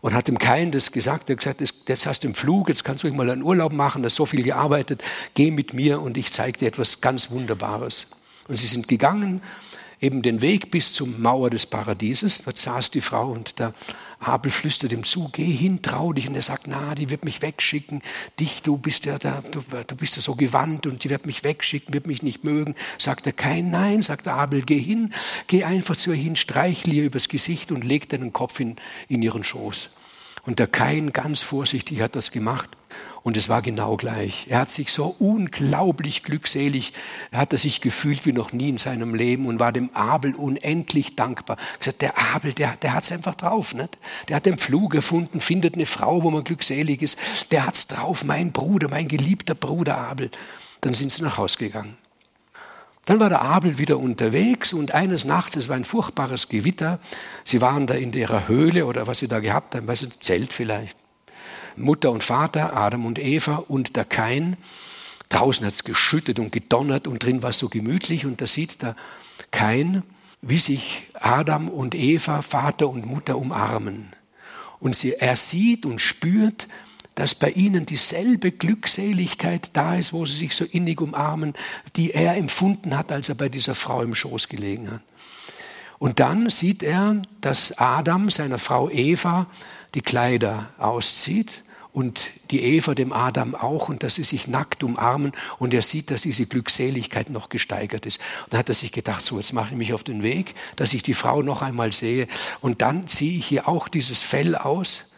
Und 0.00 0.14
hat 0.14 0.28
dem 0.28 0.38
Kain 0.38 0.72
das 0.72 0.92
gesagt. 0.92 1.28
Er 1.28 1.34
hat 1.34 1.38
gesagt, 1.38 1.88
jetzt 1.88 2.06
hast 2.06 2.24
du 2.24 2.28
im 2.28 2.34
Flug, 2.34 2.68
jetzt 2.68 2.84
kannst 2.84 3.04
du 3.04 3.12
mal 3.12 3.30
einen 3.30 3.42
Urlaub 3.42 3.72
machen, 3.72 4.02
hast 4.04 4.16
so 4.16 4.26
viel 4.26 4.42
gearbeitet. 4.42 5.02
Geh 5.34 5.50
mit 5.50 5.74
mir 5.74 6.00
und 6.00 6.16
ich 6.16 6.32
zeige 6.32 6.58
dir 6.58 6.68
etwas 6.68 7.00
ganz 7.00 7.30
Wunderbares. 7.30 8.10
Und 8.48 8.56
sie 8.56 8.66
sind 8.66 8.88
gegangen 8.88 9.42
eben 10.00 10.22
den 10.22 10.40
Weg 10.42 10.70
bis 10.70 10.92
zum 10.92 11.20
Mauer 11.20 11.50
des 11.50 11.66
Paradieses. 11.66 12.42
Dort 12.42 12.58
saß 12.58 12.90
die 12.90 13.00
Frau 13.00 13.30
und 13.30 13.58
der 13.58 13.74
Abel 14.18 14.50
flüstert 14.50 14.92
ihm 14.92 15.04
zu, 15.04 15.28
geh 15.32 15.44
hin, 15.44 15.82
trau 15.82 16.12
dich. 16.12 16.28
Und 16.28 16.34
er 16.34 16.42
sagt, 16.42 16.66
na, 16.66 16.94
die 16.94 17.10
wird 17.10 17.24
mich 17.24 17.42
wegschicken. 17.42 18.02
Dich, 18.40 18.62
du 18.62 18.78
bist 18.78 19.04
ja 19.04 19.18
da, 19.18 19.42
du, 19.50 19.62
du 19.86 19.96
bist 19.96 20.16
ja 20.16 20.22
so 20.22 20.34
gewandt 20.34 20.86
und 20.86 21.04
die 21.04 21.10
wird 21.10 21.26
mich 21.26 21.44
wegschicken, 21.44 21.92
wird 21.92 22.06
mich 22.06 22.22
nicht 22.22 22.44
mögen. 22.44 22.74
Sagt 22.98 23.26
er, 23.26 23.32
kein 23.32 23.70
Nein, 23.70 24.02
sagt 24.02 24.26
der 24.26 24.34
Abel, 24.34 24.62
geh 24.62 24.80
hin, 24.80 25.12
geh 25.46 25.64
einfach 25.64 25.96
zu 25.96 26.12
ihr 26.12 26.16
hin, 26.16 26.36
streichle 26.36 26.94
ihr 26.94 27.04
übers 27.04 27.28
Gesicht 27.28 27.70
und 27.70 27.84
leg 27.84 28.08
deinen 28.08 28.32
Kopf 28.32 28.60
in, 28.60 28.76
in 29.08 29.22
ihren 29.22 29.44
Schoß. 29.44 29.90
Und 30.44 30.60
der 30.60 30.68
Kain 30.68 31.12
ganz 31.12 31.42
vorsichtig 31.42 32.00
hat 32.00 32.16
das 32.16 32.30
gemacht. 32.30 32.70
Und 33.26 33.36
es 33.36 33.48
war 33.48 33.60
genau 33.60 33.96
gleich. 33.96 34.46
Er 34.50 34.60
hat 34.60 34.70
sich 34.70 34.92
so 34.92 35.16
unglaublich 35.18 36.22
glückselig, 36.22 36.92
er 37.32 37.40
hat 37.40 37.58
sich 37.58 37.80
gefühlt 37.80 38.24
wie 38.24 38.32
noch 38.32 38.52
nie 38.52 38.68
in 38.68 38.78
seinem 38.78 39.16
Leben 39.16 39.46
und 39.46 39.58
war 39.58 39.72
dem 39.72 39.92
Abel 39.94 40.32
unendlich 40.36 41.16
dankbar. 41.16 41.56
Gesagt, 41.80 42.02
der 42.02 42.16
Abel, 42.18 42.52
der, 42.52 42.76
der 42.76 42.92
hat 42.92 43.02
es 43.02 43.10
einfach 43.10 43.34
drauf. 43.34 43.74
Nicht? 43.74 43.98
Der 44.28 44.36
hat 44.36 44.46
den 44.46 44.58
Pflug 44.58 44.94
erfunden, 44.94 45.40
findet 45.40 45.74
eine 45.74 45.86
Frau, 45.86 46.22
wo 46.22 46.30
man 46.30 46.44
glückselig 46.44 47.02
ist. 47.02 47.18
Der 47.50 47.66
hat 47.66 47.74
es 47.74 47.88
drauf, 47.88 48.22
mein 48.22 48.52
Bruder, 48.52 48.88
mein 48.88 49.08
geliebter 49.08 49.56
Bruder 49.56 49.98
Abel. 49.98 50.30
Dann 50.82 50.92
sind 50.94 51.10
sie 51.10 51.24
nach 51.24 51.36
Hause 51.36 51.58
gegangen. 51.58 51.96
Dann 53.06 53.18
war 53.18 53.28
der 53.28 53.42
Abel 53.42 53.78
wieder 53.78 53.98
unterwegs 53.98 54.72
und 54.72 54.94
eines 54.94 55.24
Nachts, 55.24 55.56
es 55.56 55.68
war 55.68 55.74
ein 55.74 55.84
furchtbares 55.84 56.48
Gewitter, 56.48 57.00
sie 57.42 57.60
waren 57.60 57.88
da 57.88 57.94
in 57.94 58.12
ihrer 58.12 58.46
Höhle 58.46 58.86
oder 58.86 59.08
was 59.08 59.18
sie 59.18 59.26
da 59.26 59.40
gehabt 59.40 59.74
haben, 59.74 59.88
weiß 59.88 60.02
ich, 60.02 60.20
Zelt 60.20 60.52
vielleicht. 60.52 60.96
Mutter 61.76 62.10
und 62.10 62.22
Vater, 62.22 62.76
Adam 62.76 63.06
und 63.06 63.18
Eva 63.18 63.56
und 63.68 63.96
der 63.96 64.04
Kain. 64.04 64.56
Draußen 65.28 65.66
hat 65.66 65.72
es 65.72 65.84
geschüttet 65.84 66.38
und 66.38 66.52
gedonnert 66.52 67.06
und 67.06 67.24
drin 67.24 67.42
war 67.42 67.50
es 67.50 67.58
so 67.58 67.68
gemütlich 67.68 68.26
und 68.26 68.40
da 68.40 68.46
sieht 68.46 68.82
der 68.82 68.96
Kain, 69.50 70.02
wie 70.40 70.58
sich 70.58 71.08
Adam 71.14 71.68
und 71.68 71.94
Eva, 71.94 72.42
Vater 72.42 72.88
und 72.88 73.06
Mutter 73.06 73.36
umarmen. 73.36 74.12
Und 74.78 74.94
sie, 74.94 75.14
er 75.14 75.36
sieht 75.36 75.86
und 75.86 76.00
spürt, 76.00 76.68
dass 77.16 77.34
bei 77.34 77.50
ihnen 77.50 77.86
dieselbe 77.86 78.52
Glückseligkeit 78.52 79.70
da 79.72 79.96
ist, 79.96 80.12
wo 80.12 80.26
sie 80.26 80.36
sich 80.36 80.54
so 80.54 80.64
innig 80.64 81.00
umarmen, 81.00 81.54
die 81.96 82.12
er 82.12 82.36
empfunden 82.36 82.96
hat, 82.96 83.10
als 83.10 83.30
er 83.30 83.34
bei 83.34 83.48
dieser 83.48 83.74
Frau 83.74 84.02
im 84.02 84.14
Schoß 84.14 84.48
gelegen 84.48 84.90
hat. 84.90 85.00
Und 85.98 86.20
dann 86.20 86.50
sieht 86.50 86.82
er, 86.82 87.22
dass 87.40 87.78
Adam 87.78 88.30
seiner 88.30 88.58
Frau 88.58 88.90
Eva 88.90 89.46
die 89.94 90.02
Kleider 90.02 90.68
auszieht 90.78 91.62
und 91.96 92.24
die 92.50 92.62
Eva 92.62 92.94
dem 92.94 93.10
Adam 93.10 93.54
auch 93.54 93.88
und 93.88 94.02
dass 94.02 94.16
sie 94.16 94.22
sich 94.22 94.48
nackt 94.48 94.84
umarmen 94.84 95.32
und 95.58 95.72
er 95.72 95.80
sieht, 95.80 96.10
dass 96.10 96.20
diese 96.20 96.44
Glückseligkeit 96.44 97.30
noch 97.30 97.48
gesteigert 97.48 98.04
ist. 98.04 98.20
Und 98.44 98.52
dann 98.52 98.58
hat 98.58 98.68
er 98.68 98.74
sich 98.74 98.92
gedacht, 98.92 99.22
so 99.22 99.38
jetzt 99.38 99.54
mache 99.54 99.70
ich 99.70 99.78
mich 99.78 99.94
auf 99.94 100.04
den 100.04 100.22
Weg, 100.22 100.54
dass 100.76 100.92
ich 100.92 101.02
die 101.02 101.14
Frau 101.14 101.40
noch 101.40 101.62
einmal 101.62 101.94
sehe 101.94 102.28
und 102.60 102.82
dann 102.82 103.08
ziehe 103.08 103.38
ich 103.38 103.46
hier 103.46 103.66
auch 103.66 103.88
dieses 103.88 104.22
Fell 104.22 104.56
aus 104.56 105.14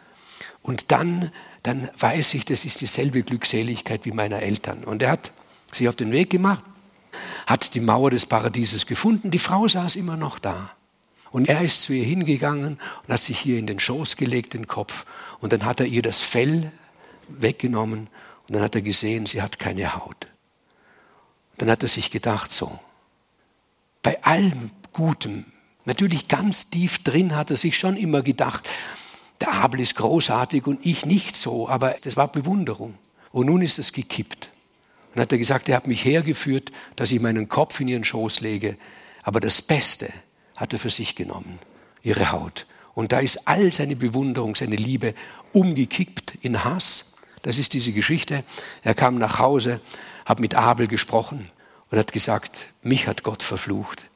und 0.61 0.89
dann, 0.93 1.33
dann 1.63 1.89
weiß 1.99 2.33
ich, 2.35 2.45
das 2.45 2.63
ist 2.63 2.79
dieselbe 2.79 3.23
Glückseligkeit 3.23 4.05
wie 4.05 4.13
meiner 4.13 4.41
Eltern. 4.41 4.85
Und 4.85 5.01
er 5.01 5.11
hat 5.11 5.33
sich 5.73 5.89
auf 5.89 5.97
den 5.97 6.13
Weg 6.13 6.29
gemacht, 6.29 6.63
hat 7.45 7.75
die 7.75 7.81
Mauer 7.81 8.09
des 8.09 8.25
Paradieses 8.25 8.85
gefunden, 8.85 9.31
die 9.31 9.39
Frau 9.39 9.67
saß 9.67 9.97
immer 9.97 10.15
noch 10.15 10.39
da. 10.39 10.71
Und 11.31 11.47
er 11.47 11.61
ist 11.61 11.83
zu 11.83 11.93
ihr 11.93 12.05
hingegangen 12.05 12.79
und 13.03 13.13
hat 13.13 13.19
sich 13.19 13.39
hier 13.39 13.59
in 13.59 13.67
den 13.67 13.79
Schoß 13.79 14.15
gelegt, 14.15 14.53
den 14.53 14.67
Kopf. 14.67 15.05
Und 15.39 15.53
dann 15.53 15.65
hat 15.65 15.79
er 15.79 15.85
ihr 15.85 16.01
das 16.01 16.21
Fell 16.21 16.71
weggenommen 17.27 18.07
und 18.47 18.55
dann 18.55 18.63
hat 18.63 18.75
er 18.75 18.81
gesehen, 18.81 19.25
sie 19.25 19.41
hat 19.41 19.59
keine 19.59 19.95
Haut. 19.95 20.27
Und 21.51 21.61
dann 21.61 21.69
hat 21.69 21.83
er 21.83 21.89
sich 21.89 22.09
gedacht, 22.09 22.51
so, 22.51 22.79
bei 24.01 24.23
allem 24.23 24.71
Gutem, 24.91 25.45
natürlich 25.85 26.27
ganz 26.27 26.69
tief 26.69 27.03
drin 27.03 27.35
hat 27.35 27.51
er 27.51 27.57
sich 27.57 27.77
schon 27.77 27.95
immer 27.95 28.21
gedacht, 28.21 28.67
der 29.39 29.53
Abel 29.53 29.79
ist 29.79 29.95
großartig 29.95 30.65
und 30.67 30.85
ich 30.85 31.05
nicht 31.05 31.35
so, 31.35 31.69
aber 31.69 31.95
das 32.03 32.17
war 32.17 32.27
Bewunderung. 32.31 32.97
Und 33.31 33.45
nun 33.45 33.61
ist 33.61 33.79
es 33.79 33.93
gekippt. 33.93 34.49
Und 35.13 35.21
hat 35.21 35.31
er 35.31 35.37
gesagt, 35.37 35.69
er 35.69 35.75
hat 35.75 35.87
mich 35.87 36.03
hergeführt, 36.03 36.71
dass 36.95 37.11
ich 37.11 37.19
meinen 37.19 37.47
Kopf 37.49 37.79
in 37.79 37.87
ihren 37.87 38.03
Schoß 38.03 38.41
lege. 38.41 38.77
Aber 39.23 39.39
das 39.39 39.61
Beste, 39.61 40.11
hat 40.59 40.73
er 40.73 40.79
für 40.79 40.89
sich 40.89 41.15
genommen, 41.15 41.57
ihre 42.03 42.31
Haut. 42.31 42.67
Und 42.93 43.13
da 43.13 43.19
ist 43.19 43.47
all 43.47 43.71
seine 43.73 43.95
Bewunderung, 43.95 44.55
seine 44.55 44.75
Liebe 44.75 45.13
umgekippt 45.53 46.33
in 46.41 46.65
Hass. 46.65 47.13
Das 47.43 47.57
ist 47.57 47.73
diese 47.73 47.93
Geschichte. 47.93 48.43
Er 48.83 48.93
kam 48.93 49.17
nach 49.17 49.39
Hause, 49.39 49.79
hat 50.25 50.41
mit 50.41 50.55
Abel 50.55 50.87
gesprochen 50.87 51.49
und 51.89 51.97
hat 51.97 52.11
gesagt, 52.11 52.73
mich 52.83 53.07
hat 53.07 53.23
Gott 53.23 53.41
verflucht. 53.41 54.08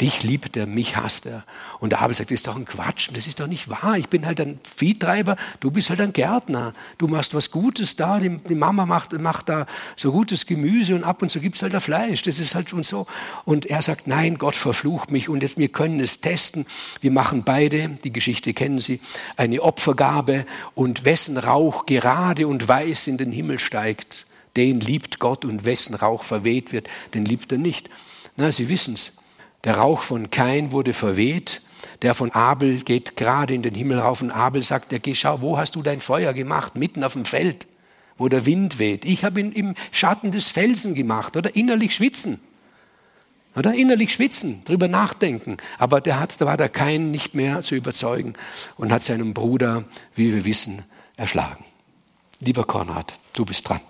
Dich 0.00 0.24
liebt 0.24 0.56
er, 0.56 0.66
mich 0.66 0.96
hasst 0.96 1.24
er. 1.24 1.44
Und 1.78 1.90
der 1.90 2.00
Abel 2.00 2.16
sagt, 2.16 2.32
das 2.32 2.40
ist 2.40 2.48
doch 2.48 2.56
ein 2.56 2.64
Quatsch, 2.64 3.10
das 3.12 3.28
ist 3.28 3.38
doch 3.38 3.46
nicht 3.46 3.68
wahr. 3.68 3.96
Ich 3.96 4.08
bin 4.08 4.26
halt 4.26 4.40
ein 4.40 4.58
Viehtreiber, 4.64 5.36
du 5.60 5.70
bist 5.70 5.88
halt 5.88 6.00
ein 6.00 6.12
Gärtner. 6.12 6.72
Du 6.98 7.06
machst 7.06 7.32
was 7.32 7.52
Gutes 7.52 7.94
da, 7.94 8.18
die, 8.18 8.28
Mama 8.56 8.86
macht, 8.86 9.12
macht 9.20 9.48
da 9.48 9.66
so 9.94 10.10
gutes 10.10 10.46
Gemüse 10.46 10.96
und 10.96 11.04
ab 11.04 11.22
und 11.22 11.30
zu 11.30 11.38
gibt 11.38 11.54
es 11.54 11.62
halt 11.62 11.76
ein 11.76 11.80
Fleisch. 11.80 12.22
Das 12.22 12.40
ist 12.40 12.56
halt 12.56 12.72
und 12.72 12.84
so. 12.84 13.06
Und 13.44 13.66
er 13.66 13.82
sagt, 13.82 14.08
nein, 14.08 14.36
Gott 14.36 14.56
verflucht 14.56 15.12
mich 15.12 15.28
und 15.28 15.42
jetzt, 15.42 15.58
wir 15.58 15.68
können 15.68 16.00
es 16.00 16.20
testen. 16.20 16.66
Wir 17.00 17.12
machen 17.12 17.44
beide, 17.44 17.90
die 18.02 18.12
Geschichte 18.12 18.52
kennen 18.52 18.80
Sie, 18.80 19.00
eine 19.36 19.62
Opfergabe 19.62 20.44
und 20.74 21.04
wessen 21.04 21.38
Rauch 21.38 21.86
gerade 21.86 22.48
und 22.48 22.66
weiß 22.66 23.06
in 23.06 23.16
den 23.16 23.30
Himmel 23.30 23.60
steigt, 23.60 24.26
den 24.56 24.80
liebt 24.80 25.20
Gott 25.20 25.44
und 25.44 25.64
wessen 25.64 25.94
Rauch 25.94 26.24
verweht 26.24 26.72
wird, 26.72 26.88
den 27.14 27.24
liebt 27.24 27.52
er 27.52 27.58
nicht. 27.58 27.90
Na, 28.36 28.50
Sie 28.50 28.68
wissen 28.68 28.94
es. 28.94 29.12
Der 29.64 29.78
Rauch 29.78 30.02
von 30.02 30.30
Kain 30.30 30.72
wurde 30.72 30.92
verweht, 30.92 31.62
der 32.02 32.14
von 32.14 32.30
Abel 32.32 32.82
geht 32.82 33.16
gerade 33.16 33.54
in 33.54 33.62
den 33.62 33.74
Himmel 33.74 33.98
rauf 33.98 34.20
und 34.20 34.30
Abel 34.30 34.62
sagt, 34.62 34.92
der 34.92 34.98
geh 34.98 35.14
schau, 35.14 35.40
wo 35.40 35.56
hast 35.56 35.74
du 35.74 35.82
dein 35.82 36.00
Feuer 36.00 36.32
gemacht? 36.34 36.76
Mitten 36.76 37.02
auf 37.02 37.14
dem 37.14 37.24
Feld, 37.24 37.66
wo 38.18 38.28
der 38.28 38.44
Wind 38.44 38.78
weht. 38.78 39.04
Ich 39.04 39.24
habe 39.24 39.40
ihn 39.40 39.52
im 39.52 39.74
Schatten 39.90 40.30
des 40.30 40.48
Felsen 40.48 40.94
gemacht 40.94 41.36
oder 41.36 41.56
innerlich 41.56 41.94
schwitzen. 41.94 42.40
Oder 43.56 43.72
innerlich 43.72 44.12
schwitzen, 44.12 44.64
drüber 44.64 44.88
nachdenken. 44.88 45.58
Aber 45.78 46.00
der 46.00 46.18
hat, 46.18 46.40
da 46.40 46.46
war 46.46 46.56
der 46.56 46.68
Kain 46.68 47.12
nicht 47.12 47.34
mehr 47.34 47.62
zu 47.62 47.76
überzeugen 47.76 48.34
und 48.76 48.92
hat 48.92 49.04
seinen 49.04 49.32
Bruder, 49.32 49.84
wie 50.16 50.34
wir 50.34 50.44
wissen, 50.44 50.82
erschlagen. 51.16 51.64
Lieber 52.40 52.64
Konrad, 52.64 53.14
du 53.32 53.44
bist 53.44 53.68
dran. 53.68 53.80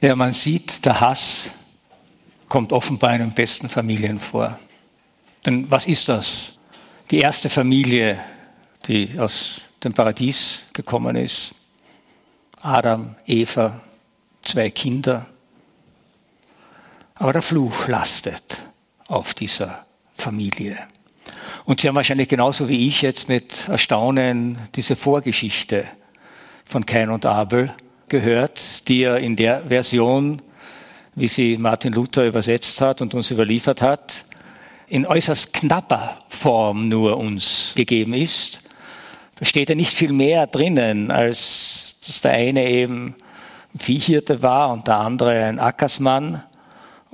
Ja, 0.00 0.16
man 0.16 0.34
sieht, 0.34 0.84
der 0.84 1.00
Hass 1.00 1.52
kommt 2.48 2.72
offenbar 2.72 3.14
in 3.14 3.20
den 3.20 3.34
besten 3.34 3.68
Familien 3.68 4.18
vor. 4.20 4.58
Denn 5.46 5.70
was 5.70 5.86
ist 5.86 6.08
das? 6.08 6.58
Die 7.10 7.20
erste 7.20 7.48
Familie, 7.48 8.18
die 8.86 9.16
aus 9.18 9.66
dem 9.84 9.94
Paradies 9.94 10.66
gekommen 10.72 11.14
ist. 11.14 11.54
Adam, 12.62 13.14
Eva, 13.26 13.80
zwei 14.42 14.70
Kinder. 14.70 15.26
Aber 17.14 17.32
der 17.32 17.42
Fluch 17.42 17.86
lastet 17.86 18.42
auf 19.06 19.34
dieser 19.34 19.86
Familie. 20.12 20.78
Und 21.64 21.80
Sie 21.80 21.88
haben 21.88 21.94
wahrscheinlich 21.94 22.28
genauso 22.28 22.68
wie 22.68 22.88
ich 22.88 23.02
jetzt 23.02 23.28
mit 23.28 23.68
Erstaunen 23.68 24.58
diese 24.74 24.96
Vorgeschichte 24.96 25.86
von 26.64 26.84
Kain 26.84 27.10
und 27.10 27.24
Abel 27.24 27.72
gehört, 28.08 28.88
die 28.88 29.00
ja 29.00 29.16
in 29.16 29.36
der 29.36 29.62
Version, 29.68 30.42
wie 31.14 31.28
sie 31.28 31.56
Martin 31.56 31.92
Luther 31.92 32.26
übersetzt 32.26 32.80
hat 32.80 33.00
und 33.00 33.14
uns 33.14 33.30
überliefert 33.30 33.82
hat, 33.82 34.24
in 34.88 35.06
äußerst 35.06 35.52
knapper 35.52 36.18
Form 36.28 36.88
nur 36.88 37.16
uns 37.16 37.72
gegeben 37.74 38.14
ist. 38.14 38.60
Da 39.36 39.44
steht 39.44 39.68
ja 39.68 39.74
nicht 39.74 39.92
viel 39.92 40.12
mehr 40.12 40.46
drinnen, 40.46 41.10
als 41.10 41.96
dass 42.06 42.20
der 42.20 42.32
eine 42.32 42.68
eben 42.68 43.14
Viehhirte 43.76 44.42
war 44.42 44.72
und 44.72 44.86
der 44.86 44.98
andere 44.98 45.44
ein 45.44 45.58
Ackersmann. 45.58 46.42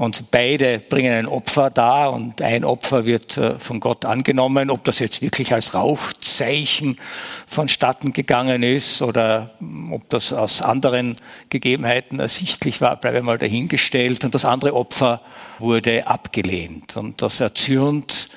Und 0.03 0.33
beide 0.33 0.81
bringen 0.81 1.15
ein 1.15 1.27
Opfer 1.27 1.71
dar 1.71 2.13
und 2.13 2.43
ein 2.43 2.65
Opfer 2.65 3.07
wird 3.07 3.37
äh, 3.37 3.57
von 3.57 3.79
Gott 3.79 4.05
angenommen. 4.05 4.69
Ob 4.69 4.83
das 4.83 4.99
jetzt 4.99 5.23
wirklich 5.23 5.55
als 5.55 5.75
Rauchzeichen 5.75 6.99
vonstatten 7.47 8.13
gegangen 8.13 8.65
ist 8.65 9.01
oder 9.01 9.53
ob 9.93 10.09
das 10.09 10.33
aus 10.33 10.61
anderen 10.61 11.15
Gegebenheiten 11.51 12.19
ersichtlich 12.19 12.81
war, 12.81 12.97
bleibe 12.97 13.23
mal 13.23 13.39
dahingestellt. 13.39 14.25
Und 14.25 14.35
das 14.35 14.45
andere 14.45 14.75
Opfer 14.75 15.21
wurde 15.61 16.05
abgelehnt. 16.05 16.97
Und 16.97 17.23
das 17.23 17.39
erzürnt 17.39 18.29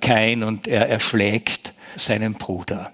kein 0.00 0.44
und 0.44 0.68
er 0.68 0.88
erschlägt 0.88 1.74
seinen 1.96 2.34
Bruder. 2.34 2.92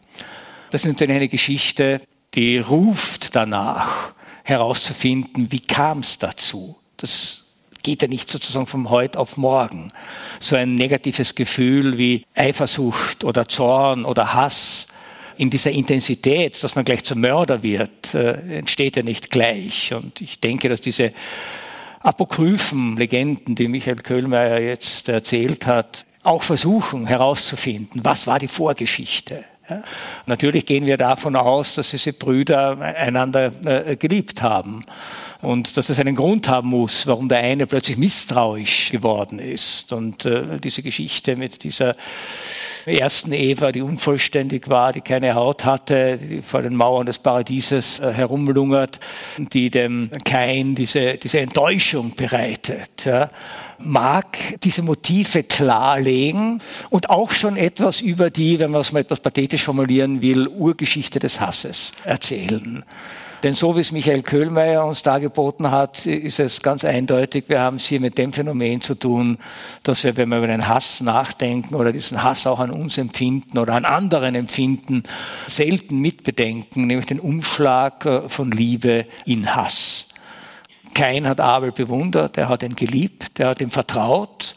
Das 0.71 0.87
ist 0.87 0.93
natürlich 0.93 1.17
eine 1.17 1.29
Geschichte, 1.29 2.01
die 2.33 2.57
ruft 2.57 3.37
danach 3.37 4.15
herauszufinden, 4.45 5.53
wie 5.53 5.61
kam 5.61 5.99
es 5.99 6.19
dazu. 6.19 6.79
Das 6.97 7.44
geht 7.85 8.03
ja 8.03 8.09
nicht 8.09 8.29
sozusagen 8.29 8.67
vom 8.67 8.91
heute 8.91 9.21
auf 9.21 9.37
morgen. 9.37 9.93
So 10.41 10.57
ein 10.57 10.75
negatives 10.75 11.37
Gefühl 11.37 11.97
wie 11.97 12.25
Eifersucht 12.35 13.23
oder 13.23 13.47
Zorn 13.47 14.05
oder 14.05 14.35
Hass 14.35 14.89
in 15.37 15.51
dieser 15.51 15.71
Intensität, 15.71 16.63
dass 16.65 16.75
man 16.75 16.85
gleich 16.85 17.05
zum 17.05 17.21
Mörder 17.21 17.63
wird, 17.63 18.15
äh, 18.15 18.59
entsteht 18.59 18.97
ja 18.97 19.03
nicht 19.03 19.31
gleich. 19.31 19.95
Und 19.95 20.21
ich 20.21 20.41
denke, 20.41 20.69
dass 20.69 20.81
diese 20.81 21.13
apokryphen 22.01 22.97
Legenden, 22.97 23.55
die 23.55 23.69
Michael 23.69 23.97
Köhlmeier 23.97 24.59
jetzt 24.59 25.09
erzählt 25.09 25.67
hat, 25.67 26.07
auch 26.23 26.43
versuchen 26.43 27.07
herauszufinden, 27.07 28.05
was 28.05 28.27
war 28.27 28.39
die 28.39 28.49
Vorgeschichte. 28.49 29.45
Ja. 29.69 29.83
Natürlich 30.27 30.67
gehen 30.67 30.85
wir 30.85 30.99
davon 30.99 31.37
aus, 31.37 31.75
dass 31.75 31.91
diese 31.91 32.13
Brüder 32.13 32.79
einander 32.79 33.51
äh, 33.65 33.97
geliebt 33.97 34.43
haben 34.43 34.85
und 35.41 35.77
dass 35.77 35.89
es 35.89 35.99
einen 35.99 36.17
Grund 36.17 36.49
haben 36.49 36.69
muss, 36.69 37.07
warum 37.07 37.29
der 37.29 37.39
eine 37.39 37.67
plötzlich 37.67 37.97
misstrauisch 37.97 38.91
geworden 38.91 39.39
ist. 39.39 39.93
Und 39.93 40.27
äh, 40.27 40.59
diese 40.61 40.83
Geschichte 40.83 41.37
mit 41.37 41.65
dieser 41.65 41.97
ersten 42.87 43.33
Eva, 43.33 43.73
die 43.73 43.83
unvollständig 43.83 44.69
war, 44.69 44.93
die 44.93 45.01
keine 45.01 45.35
Haut 45.35 45.65
hatte, 45.65 46.19
die 46.19 46.43
vor 46.43 46.63
den 46.63 46.75
Mauern 46.75 47.07
des 47.07 47.19
Paradieses 47.19 48.01
äh, 48.01 48.13
herumlungert, 48.13 49.01
die 49.39 49.71
dem 49.71 50.11
Kain 50.25 50.75
diese, 50.75 51.15
diese 51.15 51.41
Enttäuschung 51.41 52.15
bereitet. 52.15 53.05
Ja 53.05 53.31
mag 53.79 54.39
diese 54.63 54.83
Motive 54.83 55.43
klarlegen 55.43 56.61
und 56.91 57.11
auch 57.11 57.33
schon 57.33 57.57
etwas 57.57 58.01
über 58.01 58.31
die, 58.31 58.59
wenn 58.59 58.71
man 58.71 58.81
es 58.81 58.93
mal 58.93 59.01
etwas 59.01 59.21
pathetisch 59.21 59.65
formulieren 59.65 60.23
will, 60.23 60.49
Urgeschichte 60.49 61.19
des 61.19 61.41
Hasses 61.41 61.93
erzählen. 62.05 62.85
Denn 63.45 63.53
so 63.53 63.77
wie 63.77 63.81
es 63.81 63.93
Michael 63.93 64.23
Köhlmeier 64.23 64.87
uns 64.87 65.03
dargeboten 65.03 65.71
hat, 65.71 66.07
ist 66.07 66.41
es 66.41 66.63
ganz 66.63 66.83
eindeutig, 66.83 67.45
wir 67.49 67.61
haben 67.61 67.77
es 67.77 67.85
hier 67.85 68.01
mit 68.01 68.17
dem 68.17 68.33
Phänomen 68.33 68.81
zu 68.81 68.95
tun, 68.95 69.37
dass 69.83 70.03
wir, 70.03 70.17
wenn 70.17 70.31
wir 70.31 70.39
über 70.39 70.47
den 70.47 70.67
Hass 70.67 71.03
nachdenken 71.03 71.75
oder 71.75 71.93
diesen 71.93 72.23
Hass 72.23 72.47
auch 72.47 72.59
an 72.59 72.71
uns 72.71 72.97
empfinden 72.97 73.59
oder 73.59 73.75
an 73.75 73.85
anderen 73.85 74.35
empfinden, 74.35 75.03
selten 75.47 75.99
mitbedenken, 75.99 76.87
nämlich 76.87 77.05
den 77.05 77.21
Umschlag 77.21 78.07
äh, 78.07 78.29
von 78.31 78.51
Liebe 78.51 79.05
in 79.27 79.55
Hass. 79.55 80.09
Kein 80.95 81.29
hat 81.29 81.39
Abel 81.39 81.71
bewundert, 81.71 82.39
er 82.39 82.49
hat 82.49 82.63
ihn 82.63 82.75
geliebt, 82.75 83.39
er 83.41 83.49
hat 83.49 83.61
ihm 83.61 83.71
vertraut. 83.71 84.57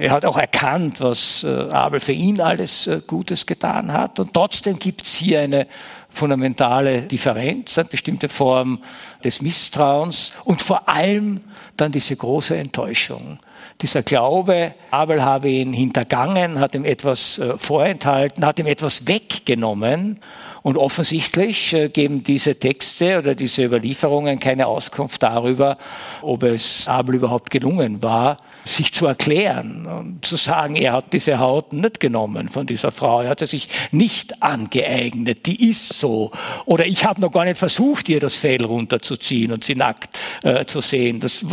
Er 0.00 0.12
hat 0.12 0.24
auch 0.24 0.38
erkannt, 0.38 1.02
was 1.02 1.44
äh, 1.44 1.68
Abel 1.72 2.00
für 2.00 2.12
ihn 2.12 2.40
alles 2.40 2.86
äh, 2.86 3.02
Gutes 3.06 3.44
getan 3.44 3.92
hat. 3.92 4.18
Und 4.18 4.32
trotzdem 4.32 4.78
gibt 4.78 5.02
es 5.02 5.14
hier 5.14 5.40
eine 5.42 5.66
fundamentale 6.08 7.02
Differenz, 7.02 7.76
eine 7.76 7.86
bestimmte 7.86 8.30
Form 8.30 8.82
des 9.22 9.42
Misstrauens 9.42 10.32
und 10.44 10.62
vor 10.62 10.88
allem 10.88 11.42
dann 11.76 11.92
diese 11.92 12.16
große 12.16 12.56
Enttäuschung. 12.56 13.40
Dieser 13.82 14.02
Glaube, 14.02 14.74
Abel 14.90 15.22
habe 15.22 15.50
ihn 15.50 15.74
hintergangen, 15.74 16.60
hat 16.60 16.74
ihm 16.74 16.86
etwas 16.86 17.38
äh, 17.38 17.58
vorenthalten, 17.58 18.46
hat 18.46 18.58
ihm 18.58 18.66
etwas 18.66 19.06
weggenommen 19.06 20.18
und 20.62 20.78
offensichtlich 20.78 21.76
geben 21.92 22.22
diese 22.22 22.58
Texte 22.58 23.18
oder 23.18 23.34
diese 23.34 23.64
Überlieferungen 23.64 24.40
keine 24.40 24.66
Auskunft 24.66 25.22
darüber, 25.22 25.76
ob 26.22 26.42
es 26.42 26.88
Abel 26.88 27.16
überhaupt 27.16 27.50
gelungen 27.50 28.02
war, 28.02 28.38
sich 28.64 28.92
zu 28.92 29.06
erklären 29.06 29.86
und 29.86 30.24
zu 30.24 30.36
sagen, 30.36 30.76
er 30.76 30.92
hat 30.92 31.12
diese 31.12 31.38
Haut 31.38 31.72
nicht 31.72 32.00
genommen 32.00 32.48
von 32.48 32.66
dieser 32.66 32.90
Frau, 32.90 33.22
er 33.22 33.30
hat 33.30 33.40
sie 33.40 33.46
sich 33.46 33.68
nicht 33.90 34.42
angeeignet, 34.42 35.46
die 35.46 35.70
ist 35.70 35.94
so. 35.94 36.30
Oder 36.66 36.86
ich 36.86 37.04
habe 37.04 37.20
noch 37.20 37.32
gar 37.32 37.44
nicht 37.44 37.58
versucht, 37.58 38.08
ihr 38.08 38.20
das 38.20 38.36
Fell 38.36 38.64
runterzuziehen 38.64 39.52
und 39.52 39.64
sie 39.64 39.74
nackt 39.74 40.18
äh, 40.42 40.64
zu 40.66 40.80
sehen. 40.80 41.20
Das, 41.20 41.44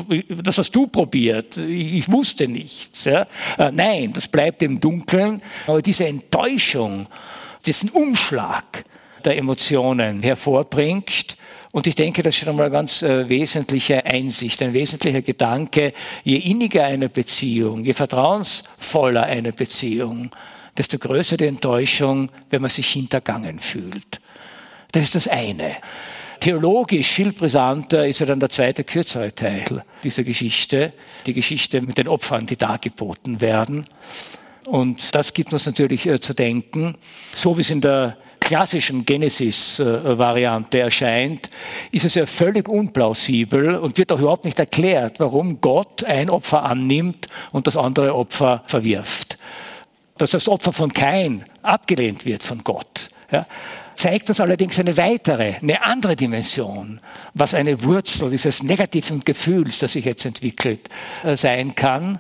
das 0.44 0.58
hast 0.58 0.76
du 0.76 0.88
probiert. 0.88 1.58
Ich, 1.58 1.94
ich 1.94 2.12
wusste 2.12 2.48
nichts. 2.48 3.06
Ja? 3.06 3.26
Äh, 3.58 3.72
nein, 3.72 4.14
das 4.14 4.28
bleibt 4.28 4.62
im 4.64 4.80
Dunkeln. 4.80 5.42
Aber 5.66 5.82
diese 5.82 6.08
Enttäuschung, 6.08 7.08
diesen 7.66 7.90
Umschlag, 7.90 8.86
der 9.28 9.38
Emotionen 9.38 10.24
hervorbringt. 10.24 11.38
Und 11.78 11.86
ich 11.86 11.94
denke, 11.94 12.24
das 12.24 12.34
ist 12.34 12.40
schon 12.40 12.50
einmal 12.50 12.66
eine 12.66 12.74
ganz 12.74 13.04
äh, 13.04 13.30
wesentliche 13.30 14.04
Einsicht, 14.04 14.64
ein 14.64 14.74
wesentlicher 14.74 15.22
Gedanke. 15.22 15.94
Je 16.24 16.38
inniger 16.38 16.86
eine 16.86 17.08
Beziehung, 17.08 17.86
je 17.86 17.94
vertrauensvoller 17.94 19.26
eine 19.26 19.54
Beziehung, 19.54 20.32
desto 20.76 20.98
größer 20.98 21.38
die 21.38 21.46
Enttäuschung, 21.46 22.32
wenn 22.50 22.62
man 22.62 22.72
sich 22.72 22.90
hintergangen 22.90 23.60
fühlt. 23.60 24.20
Das 24.92 25.04
ist 25.04 25.14
das 25.14 25.28
eine. 25.28 25.78
Theologisch 26.40 27.10
viel 27.10 27.32
brisanter 27.32 28.08
ist 28.08 28.22
ja 28.22 28.26
dann 28.26 28.40
der 28.40 28.50
zweite, 28.50 28.84
kürzere 28.84 29.36
Teil 29.36 29.84
dieser 30.04 30.24
Geschichte, 30.24 30.94
die 31.28 31.34
Geschichte 31.36 31.82
mit 31.82 32.00
den 32.00 32.08
Opfern, 32.08 32.48
die 32.48 32.58
dargeboten 32.58 33.40
werden. 33.40 33.86
Und 34.66 35.14
das 35.14 35.32
gibt 35.32 35.54
uns 35.54 35.68
natürlich 35.68 36.08
äh, 36.08 36.20
zu 36.20 36.34
denken, 36.34 36.96
so 37.36 37.56
wie 37.56 37.62
es 37.62 37.70
in 37.70 37.82
der 37.82 38.18
klassischen 38.40 39.06
Genesis-Variante 39.06 40.80
erscheint, 40.80 41.50
ist 41.92 42.06
es 42.06 42.16
ja 42.16 42.26
völlig 42.26 42.70
unplausibel 42.70 43.76
und 43.76 43.98
wird 43.98 44.12
auch 44.12 44.20
überhaupt 44.20 44.46
nicht 44.46 44.60
erklärt, 44.60 45.20
warum 45.20 45.62
Gott 45.62 46.04
ein 46.04 46.30
Opfer 46.30 46.64
annimmt 46.64 47.28
und 47.52 47.68
das 47.68 47.78
andere 47.78 48.16
Opfer 48.16 48.64
verwirft. 48.66 49.38
Dass 50.18 50.32
das 50.32 50.48
Opfer 50.48 50.74
von 50.74 50.92
Kain 50.92 51.44
abgelehnt 51.62 52.26
wird 52.26 52.44
von 52.44 52.64
Gott, 52.64 53.10
ja, 53.32 53.46
zeigt 53.98 54.30
uns 54.30 54.40
allerdings 54.40 54.80
eine 54.80 54.96
weitere, 54.96 55.56
eine 55.56 55.84
andere 55.84 56.16
Dimension, 56.16 57.02
was 57.34 57.54
eine 57.54 57.84
Wurzel 57.84 58.30
dieses 58.30 58.64
negativen 58.64 59.22
Gefühls, 59.22 59.80
das 59.80 59.94
sich 59.94 60.06
jetzt 60.06 60.26
entwickelt, 60.26 60.88
äh, 61.24 61.36
sein 61.36 61.76
kann. 61.76 62.20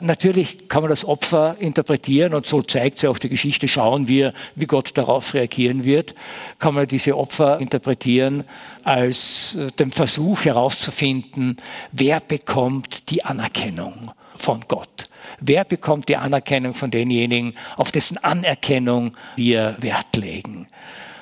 Natürlich 0.00 0.68
kann 0.68 0.82
man 0.82 0.90
das 0.90 1.04
Opfer 1.04 1.56
interpretieren 1.58 2.34
und 2.34 2.46
so 2.46 2.62
zeigt 2.62 2.98
sich 2.98 3.08
auch 3.08 3.18
die 3.18 3.28
Geschichte, 3.28 3.68
schauen 3.68 4.08
wir, 4.08 4.32
wie 4.54 4.66
Gott 4.66 4.96
darauf 4.96 5.34
reagieren 5.34 5.84
wird, 5.84 6.14
kann 6.58 6.74
man 6.74 6.86
diese 6.86 7.16
Opfer 7.16 7.58
interpretieren 7.58 8.44
als 8.84 9.56
äh, 9.56 9.68
den 9.72 9.90
Versuch 9.90 10.44
herauszufinden, 10.44 11.56
wer 11.92 12.20
bekommt 12.20 13.10
die 13.10 13.24
Anerkennung 13.24 14.12
von 14.34 14.64
Gott. 14.68 15.08
Wer 15.40 15.64
bekommt 15.64 16.08
die 16.08 16.16
Anerkennung 16.16 16.74
von 16.74 16.90
denjenigen, 16.90 17.54
auf 17.76 17.92
dessen 17.92 18.18
Anerkennung 18.18 19.16
wir 19.36 19.76
Wert 19.80 20.16
legen? 20.16 20.66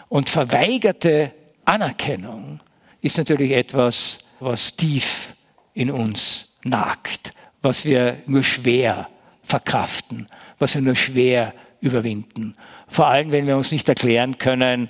Und 0.09 0.31
verweigerte 0.31 1.33
Anerkennung 1.65 2.61
ist 3.01 3.19
natürlich 3.19 3.53
etwas, 3.53 4.21
was 4.41 4.77
tief 4.77 5.35
in 5.75 5.91
uns 5.91 6.53
nagt 6.65 7.33
was 7.67 7.85
wir 7.85 8.19
nur 8.27 8.45
schwer 8.45 9.09
verkraften, 9.43 10.29
was 10.61 10.77
wir 10.77 10.83
nur 10.83 10.95
schwer 10.95 11.53
überwinden. 11.81 12.55
Vor 12.87 13.09
allem, 13.09 13.33
wenn 13.33 13.49
wir 13.49 13.57
uns 13.57 13.73
nicht 13.73 13.89
erklären 13.89 14.39
können, 14.39 14.89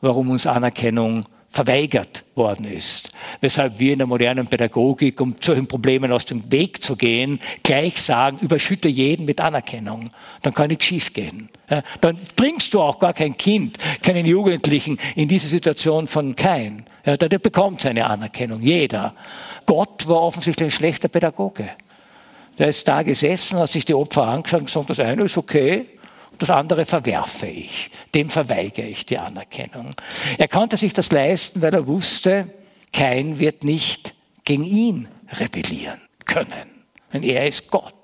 warum 0.00 0.30
uns 0.30 0.44
Anerkennung 0.44 1.24
verweigert 1.48 2.24
worden 2.34 2.64
ist. 2.64 3.12
Weshalb 3.40 3.78
wir 3.78 3.92
in 3.92 3.98
der 3.98 4.08
modernen 4.08 4.48
Pädagogik, 4.48 5.20
um 5.20 5.36
solchen 5.40 5.68
Problemen 5.68 6.10
aus 6.10 6.24
dem 6.24 6.50
Weg 6.50 6.82
zu 6.82 6.96
gehen, 6.96 7.38
gleich 7.62 8.02
sagen, 8.02 8.38
überschütte 8.40 8.88
jeden 8.88 9.24
mit 9.24 9.40
Anerkennung. 9.40 10.10
Dann 10.42 10.52
kann 10.54 10.68
nichts 10.68 10.86
schiefgehen. 10.86 11.48
dann 12.00 12.18
bringst 12.34 12.74
du 12.74 12.80
auch 12.80 12.98
gar 12.98 13.12
kein 13.12 13.38
Kind, 13.38 13.78
keinen 14.02 14.26
Jugendlichen 14.26 14.98
in 15.14 15.28
diese 15.28 15.46
Situation 15.46 16.08
von 16.08 16.34
kein. 16.34 16.84
der 17.04 17.38
bekommt 17.38 17.80
seine 17.80 18.06
Anerkennung, 18.06 18.60
jeder. 18.60 19.14
Gott 19.66 20.08
war 20.08 20.20
offensichtlich 20.20 20.66
ein 20.66 20.72
schlechter 20.72 21.06
Pädagoge. 21.06 21.70
Der 22.58 22.68
ist 22.68 22.86
da 22.88 23.02
gesessen, 23.02 23.58
hat 23.58 23.70
sich 23.70 23.84
die 23.84 23.94
Opfer 23.94 24.24
angeschaut 24.24 24.60
und 24.60 24.66
gesagt, 24.66 24.90
das 24.90 25.00
eine 25.00 25.24
ist 25.24 25.38
okay, 25.38 25.86
das 26.38 26.50
andere 26.50 26.86
verwerfe 26.86 27.46
ich. 27.46 27.90
Dem 28.14 28.30
verweigere 28.30 28.86
ich 28.86 29.06
die 29.06 29.18
Anerkennung. 29.18 29.94
Er 30.38 30.48
konnte 30.48 30.76
sich 30.76 30.92
das 30.92 31.10
leisten, 31.10 31.62
weil 31.62 31.74
er 31.74 31.86
wusste, 31.86 32.48
kein 32.92 33.38
wird 33.38 33.64
nicht 33.64 34.14
gegen 34.44 34.64
ihn 34.64 35.08
rebellieren 35.32 36.00
können. 36.24 36.84
Denn 37.12 37.22
er 37.22 37.46
ist 37.46 37.70
Gott. 37.70 37.94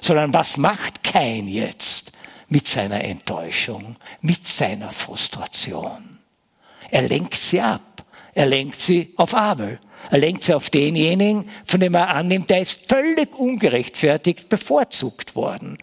Sondern 0.00 0.32
was 0.32 0.56
macht 0.56 1.04
kein 1.04 1.46
jetzt 1.46 2.12
mit 2.48 2.66
seiner 2.66 3.04
Enttäuschung, 3.04 3.96
mit 4.22 4.46
seiner 4.46 4.90
Frustration? 4.90 6.18
Er 6.90 7.02
lenkt 7.02 7.34
sie 7.34 7.60
ab. 7.60 8.04
Er 8.32 8.46
lenkt 8.46 8.80
sie 8.80 9.12
auf 9.16 9.34
Abel. 9.34 9.78
Er 10.10 10.18
lenkt 10.18 10.44
sie 10.44 10.54
auf 10.54 10.70
denjenigen, 10.70 11.48
von 11.64 11.80
dem 11.80 11.94
er 11.94 12.14
annimmt, 12.14 12.50
der 12.50 12.60
ist 12.60 12.88
völlig 12.88 13.34
ungerechtfertigt 13.38 14.48
bevorzugt 14.48 15.36
worden. 15.36 15.78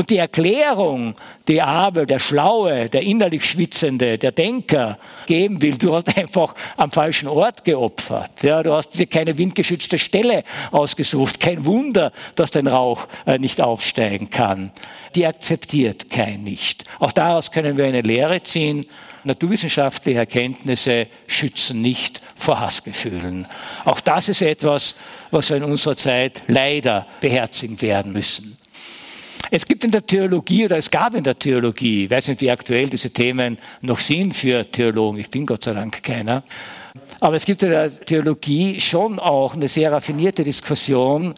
Und 0.00 0.08
die 0.08 0.18
Erklärung, 0.18 1.14
die 1.48 1.60
Abel, 1.60 2.06
der 2.06 2.20
Schlaue, 2.20 2.88
der 2.88 3.02
innerlich 3.02 3.44
Schwitzende, 3.44 4.18
der 4.18 4.30
Denker 4.30 4.98
geben 5.26 5.60
will, 5.60 5.76
du 5.76 5.94
hast 5.94 6.16
einfach 6.16 6.54
am 6.76 6.92
falschen 6.92 7.28
Ort 7.28 7.64
geopfert. 7.64 8.42
Ja, 8.42 8.62
du 8.62 8.72
hast 8.72 8.94
dir 8.94 9.06
keine 9.06 9.36
windgeschützte 9.36 9.98
Stelle 9.98 10.44
ausgesucht. 10.70 11.40
Kein 11.40 11.66
Wunder, 11.66 12.12
dass 12.36 12.50
dein 12.52 12.68
Rauch 12.68 13.08
äh, 13.26 13.38
nicht 13.38 13.60
aufsteigen 13.60 14.30
kann. 14.30 14.72
Die 15.16 15.26
akzeptiert 15.26 16.08
kein 16.08 16.44
nicht. 16.44 16.84
Auch 17.00 17.12
daraus 17.12 17.50
können 17.50 17.76
wir 17.76 17.84
eine 17.84 18.00
Lehre 18.00 18.42
ziehen. 18.42 18.86
Naturwissenschaftliche 19.24 20.18
Erkenntnisse 20.18 21.06
schützen 21.26 21.82
nicht 21.82 22.22
vor 22.34 22.60
Hassgefühlen. 22.60 23.46
Auch 23.84 24.00
das 24.00 24.28
ist 24.28 24.42
etwas, 24.42 24.96
was 25.30 25.50
wir 25.50 25.58
in 25.58 25.64
unserer 25.64 25.96
Zeit 25.96 26.42
leider 26.46 27.06
beherzigen 27.20 27.80
werden 27.82 28.12
müssen. 28.12 28.56
Es 29.52 29.66
gibt 29.66 29.84
in 29.84 29.90
der 29.90 30.06
Theologie 30.06 30.66
oder 30.66 30.76
es 30.76 30.90
gab 30.90 31.14
in 31.14 31.24
der 31.24 31.38
Theologie, 31.38 32.04
ich 32.04 32.10
weiß 32.10 32.28
nicht, 32.28 32.40
wie 32.40 32.50
aktuell 32.50 32.88
diese 32.88 33.10
Themen 33.10 33.58
noch 33.80 33.98
sind 33.98 34.32
für 34.32 34.70
Theologen, 34.70 35.18
ich 35.18 35.30
bin 35.30 35.44
Gott 35.44 35.64
sei 35.64 35.72
Dank 35.72 36.02
keiner, 36.04 36.44
aber 37.18 37.34
es 37.34 37.44
gibt 37.44 37.62
in 37.64 37.70
der 37.70 37.92
Theologie 38.00 38.80
schon 38.80 39.18
auch 39.18 39.54
eine 39.54 39.66
sehr 39.66 39.90
raffinierte 39.90 40.44
Diskussion, 40.44 41.34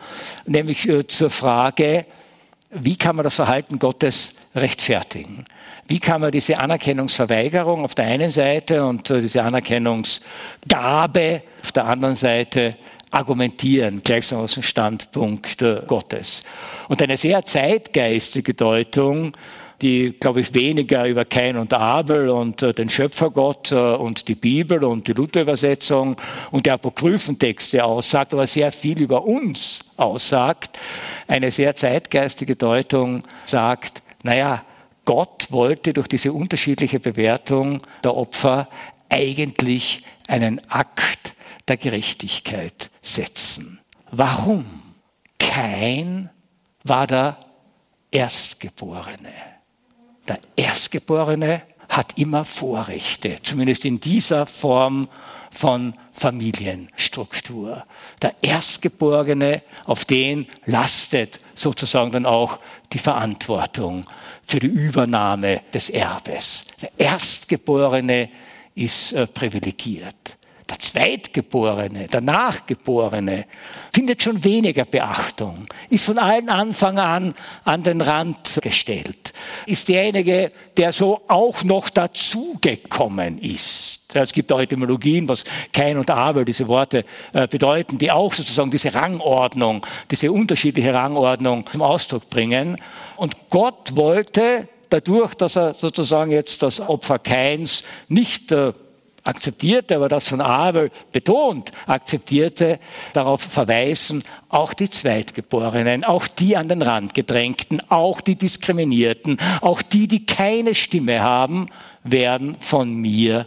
nämlich 0.47 0.87
äh, 0.89 1.07
zur 1.07 1.31
Frage, 1.31 2.05
wie 2.71 2.97
kann 2.97 3.17
man 3.17 3.25
das 3.25 3.35
Verhalten 3.35 3.79
Gottes 3.79 4.35
rechtfertigen? 4.55 5.45
Wie 5.89 5.99
kann 5.99 6.21
man 6.21 6.31
diese 6.31 6.59
Anerkennungsverweigerung 6.59 7.85
auf 7.85 7.95
der 7.95 8.07
einen 8.07 8.31
Seite 8.31 8.85
und 8.85 9.11
äh, 9.11 9.21
diese 9.21 9.43
Anerkennungsgabe 9.43 11.43
auf 11.63 11.73
der 11.73 11.87
anderen 11.87 12.17
Seite 12.17 12.77
argumentieren, 13.11 14.03
gleichsam 14.03 14.41
aus 14.41 14.55
dem 14.55 14.63
Standpunkt 14.63 15.61
äh, 15.63 15.83
Gottes? 15.87 16.45
Und 16.89 17.03
eine 17.03 17.17
sehr 17.17 17.45
zeitgeistige 17.45 18.55
Deutung, 18.55 19.33
die, 19.83 20.15
glaube 20.19 20.41
ich, 20.41 20.55
weniger 20.55 21.07
über 21.07 21.25
Kain 21.25 21.57
und 21.57 21.75
Abel 21.75 22.31
und 22.31 22.63
äh, 22.63 22.73
den 22.73 22.89
Schöpfergott 22.89 23.73
äh, 23.73 23.75
und 23.75 24.29
die 24.29 24.37
Bibel 24.37 24.85
und 24.85 25.09
die 25.09 25.13
Luther-Übersetzung 25.13 26.17
und 26.53 26.67
die 26.67 26.71
Apokryphentexte 26.71 27.85
aussagt, 27.85 28.33
aber 28.33 28.47
sehr 28.47 28.71
viel 28.73 29.03
über 29.03 29.25
uns 29.25 29.81
aussagt. 29.97 30.79
Eine 31.27 31.51
sehr 31.51 31.75
zeitgeistige 31.75 32.57
Deutung 32.57 33.25
sagt, 33.45 34.03
naja, 34.23 34.65
Gott 35.05 35.49
wollte 35.51 35.93
durch 35.93 36.07
diese 36.09 36.33
unterschiedliche 36.33 37.01
Bewertung 37.01 37.83
der 38.05 38.17
Opfer 38.17 38.69
eigentlich 39.09 40.05
einen 40.29 40.61
Akt 40.69 41.35
der 41.69 41.77
Gerechtigkeit 41.77 42.91
setzen. 43.03 43.81
Warum? 44.11 44.65
Kein 45.39 46.31
war 46.85 47.07
der 47.07 47.37
Erstgeborene. 48.11 49.33
Der 50.29 50.39
Erstgeborene 50.57 51.63
hat 51.89 52.19
immer 52.19 52.45
Vorrechte, 52.45 53.37
zumindest 53.43 53.85
in 53.85 54.01
dieser 54.01 54.47
Form 54.47 55.09
von 55.51 55.95
Familienstruktur. 56.13 57.85
Der 58.23 58.35
Erstgeborene, 58.41 59.63
auf 59.85 60.07
den 60.07 60.47
lastet 60.65 61.41
sozusagen 61.55 62.13
dann 62.13 62.27
auch 62.27 62.59
die 62.93 62.99
Verantwortung 62.99 64.05
für 64.43 64.59
die 64.59 64.67
Übernahme 64.67 65.63
des 65.73 65.91
Erbes. 65.91 66.67
Der 66.81 66.91
Erstgeborene 66.99 68.29
ist 68.75 69.13
äh, 69.13 69.27
privilegiert. 69.27 70.37
Der 70.73 70.79
Zweitgeborene, 70.79 72.09
der 72.09 72.23
Nachgeborene 72.23 73.45
findet 73.93 74.23
schon 74.23 74.43
weniger 74.43 74.87
Beachtung, 74.87 75.67
ist 75.91 76.07
von 76.07 76.19
allen 76.19 76.49
Anfang 76.49 76.99
an 76.99 77.35
an 77.65 77.83
den 77.83 78.01
Rand 78.01 78.59
gestellt, 78.63 79.35
ist 79.67 79.91
derjenige, 79.91 80.51
der 80.79 80.93
so 80.93 81.21
auch 81.29 81.63
noch 81.63 81.91
dazugekommen 81.91 83.39
ist. 83.39 84.01
Es 84.15 84.33
gibt 84.33 84.51
auch 84.51 84.61
Etymologien, 84.61 85.29
was 85.29 85.45
Kain 85.75 85.99
und 85.99 86.11
Abel, 86.11 86.47
diese 86.47 86.67
Worte 86.69 87.05
äh, 87.35 87.47
bedeuten, 87.47 87.99
die 87.99 88.11
auch 88.11 88.33
sozusagen 88.33 88.71
diese 88.71 88.95
Rangordnung, 88.95 89.87
diese 90.11 90.33
unterschiedliche 90.33 90.95
Rangordnung 90.95 91.67
zum 91.71 91.83
Ausdruck 91.83 92.31
bringen. 92.31 92.79
Und 93.17 93.51
Gott 93.51 93.95
wollte 93.95 94.69
dadurch, 94.89 95.35
dass 95.35 95.57
er 95.57 95.75
sozusagen 95.75 96.31
jetzt 96.31 96.63
das 96.63 96.81
Opfer 96.81 97.19
Kains 97.19 97.85
nicht 98.09 98.53
äh, 98.53 98.73
akzeptierte, 99.25 99.97
aber 99.97 100.09
das 100.09 100.29
von 100.29 100.41
Abel 100.41 100.91
betont 101.13 101.71
akzeptierte, 101.87 102.79
darauf 103.13 103.43
verweisen, 103.43 104.23
auch 104.49 104.75
die 104.75 104.91
Zweitgeborenen, 104.91 106.05
auch 106.05 106.27
die 106.27 106.57
an 106.57 106.69
den 106.69 106.83
Rand 106.83 107.15
gedrängten, 107.15 107.81
auch 107.91 108.21
die 108.21 108.37
Diskriminierten, 108.37 109.39
auch 109.61 109.83
die, 109.83 110.09
die 110.09 110.27
keine 110.27 110.75
Stimme 110.75 111.23
haben, 111.23 111.69
werden 112.05 112.57
von 112.59 112.95
mir 112.95 113.47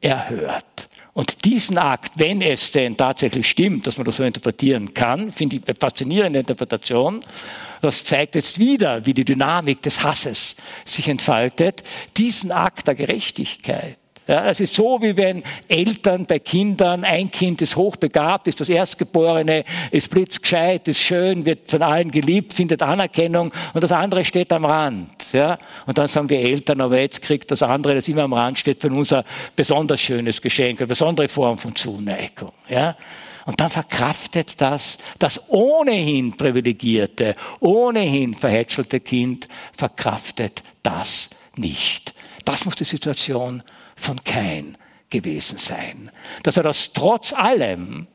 erhört. 0.00 0.88
Und 1.12 1.44
diesen 1.44 1.76
Akt, 1.76 2.12
wenn 2.16 2.40
es 2.40 2.70
denn 2.70 2.96
tatsächlich 2.96 3.48
stimmt, 3.50 3.86
dass 3.86 3.98
man 3.98 4.04
das 4.04 4.16
so 4.16 4.22
interpretieren 4.22 4.94
kann, 4.94 5.32
finde 5.32 5.56
ich 5.56 5.62
eine 5.66 5.76
faszinierende 5.78 6.38
Interpretation, 6.38 7.20
das 7.82 8.04
zeigt 8.04 8.36
jetzt 8.36 8.58
wieder, 8.58 9.04
wie 9.04 9.14
die 9.14 9.24
Dynamik 9.24 9.82
des 9.82 10.02
Hasses 10.02 10.56
sich 10.84 11.08
entfaltet, 11.08 11.82
diesen 12.16 12.52
Akt 12.52 12.86
der 12.86 12.94
Gerechtigkeit 12.94 13.99
ja, 14.30 14.46
es 14.46 14.60
ist 14.60 14.76
so, 14.76 15.02
wie 15.02 15.16
wenn 15.16 15.42
Eltern 15.66 16.24
bei 16.24 16.38
Kindern, 16.38 17.02
ein 17.02 17.32
Kind 17.32 17.60
ist 17.62 17.74
hochbegabt, 17.74 18.46
ist 18.46 18.60
das 18.60 18.68
Erstgeborene, 18.68 19.64
ist 19.90 20.08
blitzgescheit, 20.08 20.86
ist 20.86 21.00
schön, 21.00 21.44
wird 21.44 21.68
von 21.68 21.82
allen 21.82 22.12
geliebt, 22.12 22.52
findet 22.52 22.80
Anerkennung 22.80 23.52
und 23.74 23.82
das 23.82 23.90
andere 23.90 24.24
steht 24.24 24.52
am 24.52 24.64
Rand. 24.64 25.32
Ja? 25.32 25.58
Und 25.84 25.98
dann 25.98 26.06
sagen 26.06 26.28
die 26.28 26.36
Eltern, 26.36 26.80
aber 26.80 27.00
jetzt 27.00 27.22
kriegt 27.22 27.50
das 27.50 27.64
andere, 27.64 27.96
das 27.96 28.06
immer 28.06 28.22
am 28.22 28.32
Rand 28.32 28.56
steht, 28.56 28.80
von 28.80 28.92
uns 28.92 29.12
ein 29.12 29.24
besonders 29.56 30.00
schönes 30.00 30.40
Geschenk, 30.40 30.78
eine 30.78 30.86
besondere 30.86 31.28
Form 31.28 31.58
von 31.58 31.74
Zuneigung. 31.74 32.52
Ja? 32.68 32.96
Und 33.46 33.60
dann 33.60 33.70
verkraftet 33.70 34.60
das, 34.60 34.98
das 35.18 35.42
ohnehin 35.48 36.36
privilegierte, 36.36 37.34
ohnehin 37.58 38.34
verhätschelte 38.34 39.00
Kind, 39.00 39.48
verkraftet 39.76 40.62
das 40.84 41.30
nicht. 41.56 42.14
Das 42.44 42.64
muss 42.64 42.76
die 42.76 42.84
Situation 42.84 43.64
von 44.00 44.22
Kain 44.24 44.76
gewesen 45.10 45.58
sein. 45.58 46.10
Dass 46.42 46.56
er 46.56 46.62
das 46.62 46.92
trotz 46.92 47.32
allem, 47.32 48.06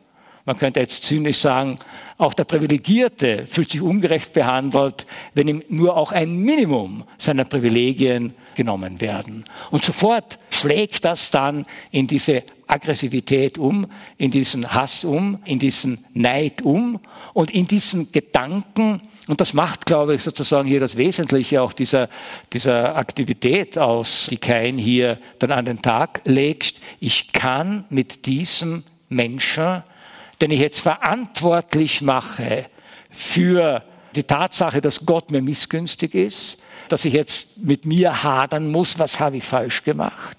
man 0.45 0.57
könnte 0.57 0.79
jetzt 0.79 1.03
zynisch 1.03 1.39
sagen, 1.39 1.77
auch 2.17 2.33
der 2.33 2.45
Privilegierte 2.45 3.45
fühlt 3.45 3.69
sich 3.69 3.81
ungerecht 3.81 4.31
behandelt, 4.33 5.05
wenn 5.33 5.47
ihm 5.47 5.63
nur 5.67 5.97
auch 5.97 6.11
ein 6.11 6.37
Minimum 6.37 7.03
seiner 7.17 7.43
Privilegien 7.43 8.33
genommen 8.55 9.01
werden. 9.01 9.43
Und 9.71 9.83
sofort 9.83 10.39
schlägt 10.49 11.03
das 11.03 11.29
dann 11.29 11.65
in 11.91 12.07
diese 12.07 12.43
Aggressivität 12.67 13.57
um, 13.57 13.87
in 14.17 14.31
diesen 14.31 14.73
Hass 14.73 15.03
um, 15.03 15.39
in 15.45 15.59
diesen 15.59 16.05
Neid 16.13 16.63
um 16.63 16.99
und 17.33 17.51
in 17.51 17.67
diesen 17.67 18.11
Gedanken, 18.11 19.01
und 19.27 19.41
das 19.41 19.53
macht, 19.53 19.85
glaube 19.85 20.15
ich, 20.15 20.23
sozusagen 20.23 20.67
hier 20.67 20.79
das 20.79 20.97
Wesentliche 20.97 21.61
auch 21.61 21.73
dieser, 21.73 22.09
dieser 22.53 22.95
Aktivität 22.95 23.77
aus, 23.77 24.27
die 24.29 24.37
Kain 24.37 24.77
hier 24.77 25.19
dann 25.39 25.51
an 25.51 25.65
den 25.65 25.81
Tag 25.81 26.21
legt. 26.25 26.81
Ich 26.99 27.33
kann 27.33 27.85
mit 27.89 28.25
diesem 28.25 28.83
Menschen, 29.09 29.83
den 30.41 30.51
ich 30.51 30.59
jetzt 30.59 30.81
verantwortlich 30.81 32.01
mache 32.01 32.67
für 33.09 33.83
die 34.15 34.23
Tatsache, 34.23 34.81
dass 34.81 35.05
Gott 35.05 35.31
mir 35.31 35.41
missgünstig 35.41 36.15
ist, 36.15 36.57
dass 36.87 37.05
ich 37.05 37.13
jetzt 37.13 37.57
mit 37.57 37.85
mir 37.85 38.23
hadern 38.23 38.71
muss, 38.71 38.99
was 38.99 39.19
habe 39.19 39.37
ich 39.37 39.43
falsch 39.43 39.83
gemacht. 39.83 40.37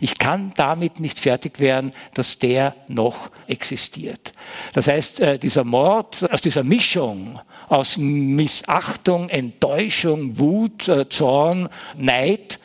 Ich 0.00 0.18
kann 0.18 0.52
damit 0.56 1.00
nicht 1.00 1.20
fertig 1.20 1.60
werden, 1.60 1.92
dass 2.14 2.38
der 2.38 2.74
noch 2.88 3.30
existiert. 3.46 4.32
Das 4.72 4.88
heißt, 4.88 5.20
äh, 5.20 5.38
dieser 5.38 5.64
Mord 5.64 6.30
aus 6.32 6.40
dieser 6.40 6.64
Mischung 6.64 7.38
aus 7.72 7.96
Missachtung, 7.96 9.30
Enttäuschung, 9.30 10.38
Wut, 10.38 10.88
äh, 10.88 11.08
Zorn, 11.08 11.70
Neid, 11.96 12.58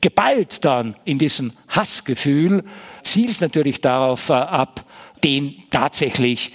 geballt 0.00 0.64
dann 0.64 0.96
in 1.04 1.18
diesem 1.18 1.52
Hassgefühl, 1.68 2.64
zielt 3.02 3.42
natürlich 3.42 3.82
darauf 3.82 4.30
äh, 4.30 4.32
ab, 4.32 4.86
den 5.22 5.62
tatsächlich 5.70 6.52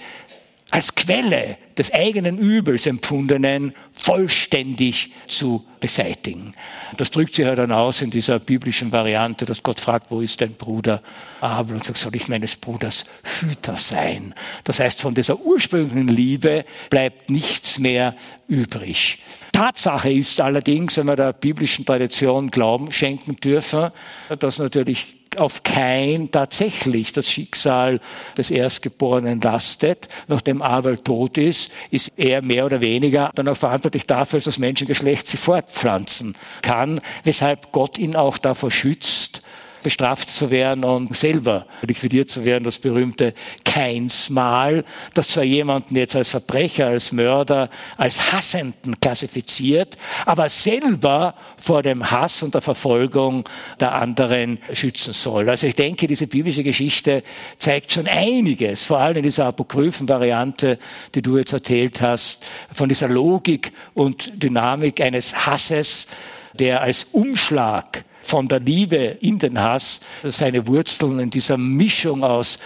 als 0.72 0.94
Quelle 0.94 1.58
des 1.76 1.92
eigenen 1.92 2.38
Übels 2.38 2.86
empfundenen 2.86 3.74
vollständig 3.92 5.12
zu 5.26 5.66
beseitigen. 5.80 6.54
Das 6.96 7.10
drückt 7.10 7.34
sich 7.34 7.44
ja 7.44 7.54
dann 7.54 7.70
aus 7.72 8.00
in 8.00 8.10
dieser 8.10 8.38
biblischen 8.38 8.90
Variante, 8.90 9.44
dass 9.44 9.62
Gott 9.62 9.78
fragt, 9.78 10.10
wo 10.10 10.22
ist 10.22 10.40
dein 10.40 10.52
Bruder 10.52 11.02
Abel? 11.42 11.76
Und 11.76 11.84
sagt, 11.84 11.98
soll 11.98 12.16
ich 12.16 12.26
meines 12.28 12.56
Bruders 12.56 13.04
Hüter 13.40 13.76
sein? 13.76 14.34
Das 14.64 14.80
heißt, 14.80 15.02
von 15.02 15.14
dieser 15.14 15.38
ursprünglichen 15.38 16.08
Liebe 16.08 16.64
bleibt 16.88 17.28
nichts 17.28 17.78
mehr 17.78 18.16
übrig. 18.48 19.18
Tatsache 19.52 20.10
ist 20.10 20.40
allerdings, 20.40 20.96
wenn 20.96 21.06
wir 21.06 21.16
der 21.16 21.34
biblischen 21.34 21.84
Tradition 21.84 22.50
Glauben 22.50 22.90
schenken 22.92 23.36
dürfen, 23.36 23.90
dass 24.38 24.58
natürlich 24.58 25.21
auf 25.40 25.62
kein 25.62 26.30
tatsächlich 26.30 27.12
das 27.12 27.28
Schicksal 27.28 28.00
des 28.36 28.50
Erstgeborenen 28.50 29.40
lastet. 29.40 30.08
Nachdem 30.28 30.62
Abel 30.62 30.98
tot 30.98 31.38
ist, 31.38 31.70
ist 31.90 32.12
er 32.16 32.42
mehr 32.42 32.66
oder 32.66 32.80
weniger 32.80 33.30
dann 33.34 33.48
auch 33.48 33.56
verantwortlich 33.56 34.06
dafür, 34.06 34.38
dass 34.38 34.44
das 34.44 34.58
Menschengeschlecht 34.58 35.26
sich 35.26 35.40
fortpflanzen 35.40 36.36
kann, 36.62 37.00
weshalb 37.24 37.72
Gott 37.72 37.98
ihn 37.98 38.16
auch 38.16 38.38
davor 38.38 38.70
schützt, 38.70 39.41
bestraft 39.82 40.30
zu 40.30 40.50
werden 40.50 40.84
und 40.84 41.16
selber 41.16 41.66
liquidiert 41.82 42.30
zu 42.30 42.44
werden, 42.44 42.64
das 42.64 42.78
berühmte 42.78 43.34
Keinsmal, 43.64 44.84
das 45.14 45.28
zwar 45.28 45.44
jemanden 45.44 45.96
jetzt 45.96 46.16
als 46.16 46.30
Verbrecher, 46.30 46.88
als 46.88 47.12
Mörder, 47.12 47.70
als 47.96 48.32
Hassenden 48.32 48.98
klassifiziert, 49.00 49.96
aber 50.26 50.48
selber 50.48 51.34
vor 51.56 51.82
dem 51.82 52.10
Hass 52.10 52.42
und 52.42 52.54
der 52.54 52.60
Verfolgung 52.60 53.48
der 53.80 53.96
anderen 53.96 54.58
schützen 54.72 55.12
soll. 55.12 55.48
Also 55.48 55.66
ich 55.66 55.74
denke, 55.74 56.06
diese 56.06 56.26
biblische 56.26 56.62
Geschichte 56.62 57.22
zeigt 57.58 57.92
schon 57.92 58.06
einiges, 58.06 58.84
vor 58.84 58.98
allem 58.98 59.18
in 59.18 59.22
dieser 59.22 59.46
apokryphen 59.46 60.08
Variante, 60.08 60.78
die 61.14 61.22
du 61.22 61.38
jetzt 61.38 61.52
erzählt 61.52 62.00
hast, 62.00 62.44
von 62.72 62.88
dieser 62.88 63.08
Logik 63.08 63.72
und 63.94 64.42
Dynamik 64.42 65.00
eines 65.00 65.46
Hasses, 65.46 66.06
der 66.54 66.82
als 66.82 67.04
Umschlag 67.12 68.02
von 68.22 68.48
der 68.48 68.60
Liebe 68.60 68.96
in 68.96 69.38
den 69.38 69.60
Hass 69.60 70.00
seine 70.22 70.66
Wurzeln 70.66 71.18
in 71.18 71.30
dieser 71.30 71.58
Mischung 71.58 72.24
aus 72.24 72.58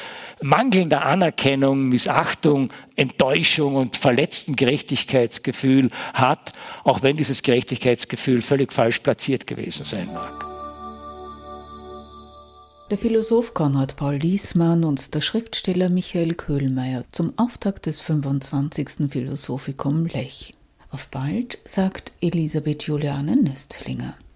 mangelnder 0.43 1.05
Anerkennung, 1.05 1.89
Missachtung, 1.89 2.71
Enttäuschung 2.95 3.75
und 3.77 3.97
verletztem 3.97 4.55
Gerechtigkeitsgefühl 4.55 5.91
hat, 6.15 6.53
auch 6.85 7.03
wenn 7.03 7.17
dieses 7.17 7.43
Gerechtigkeitsgefühl 7.43 8.43
völlig 8.43 8.73
falsch 8.73 9.01
platziert 9.01 9.47
gewesen 9.47 9.85
sein 9.85 10.13
mag. 10.13 10.47
Der 12.91 12.99
Philosoph 12.99 13.53
Konrad 13.53 13.97
Paul 13.97 14.15
Liesmann 14.15 14.85
und 14.85 15.13
der 15.13 15.21
Schriftsteller 15.21 15.89
Michael 15.89 16.35
Köhlmeier 16.35 17.03
zum 17.11 17.37
Auftakt 17.37 17.87
des 17.87 18.01
25. 18.01 19.11
Philosophikum 19.11 20.07
Lech. 20.07 20.55
Auf 20.93 21.09
bald, 21.09 21.59
sagt 21.65 22.13
Elisabeth 22.21 22.85
Juliane 22.85 23.35
Nöstlinger. 23.35 24.17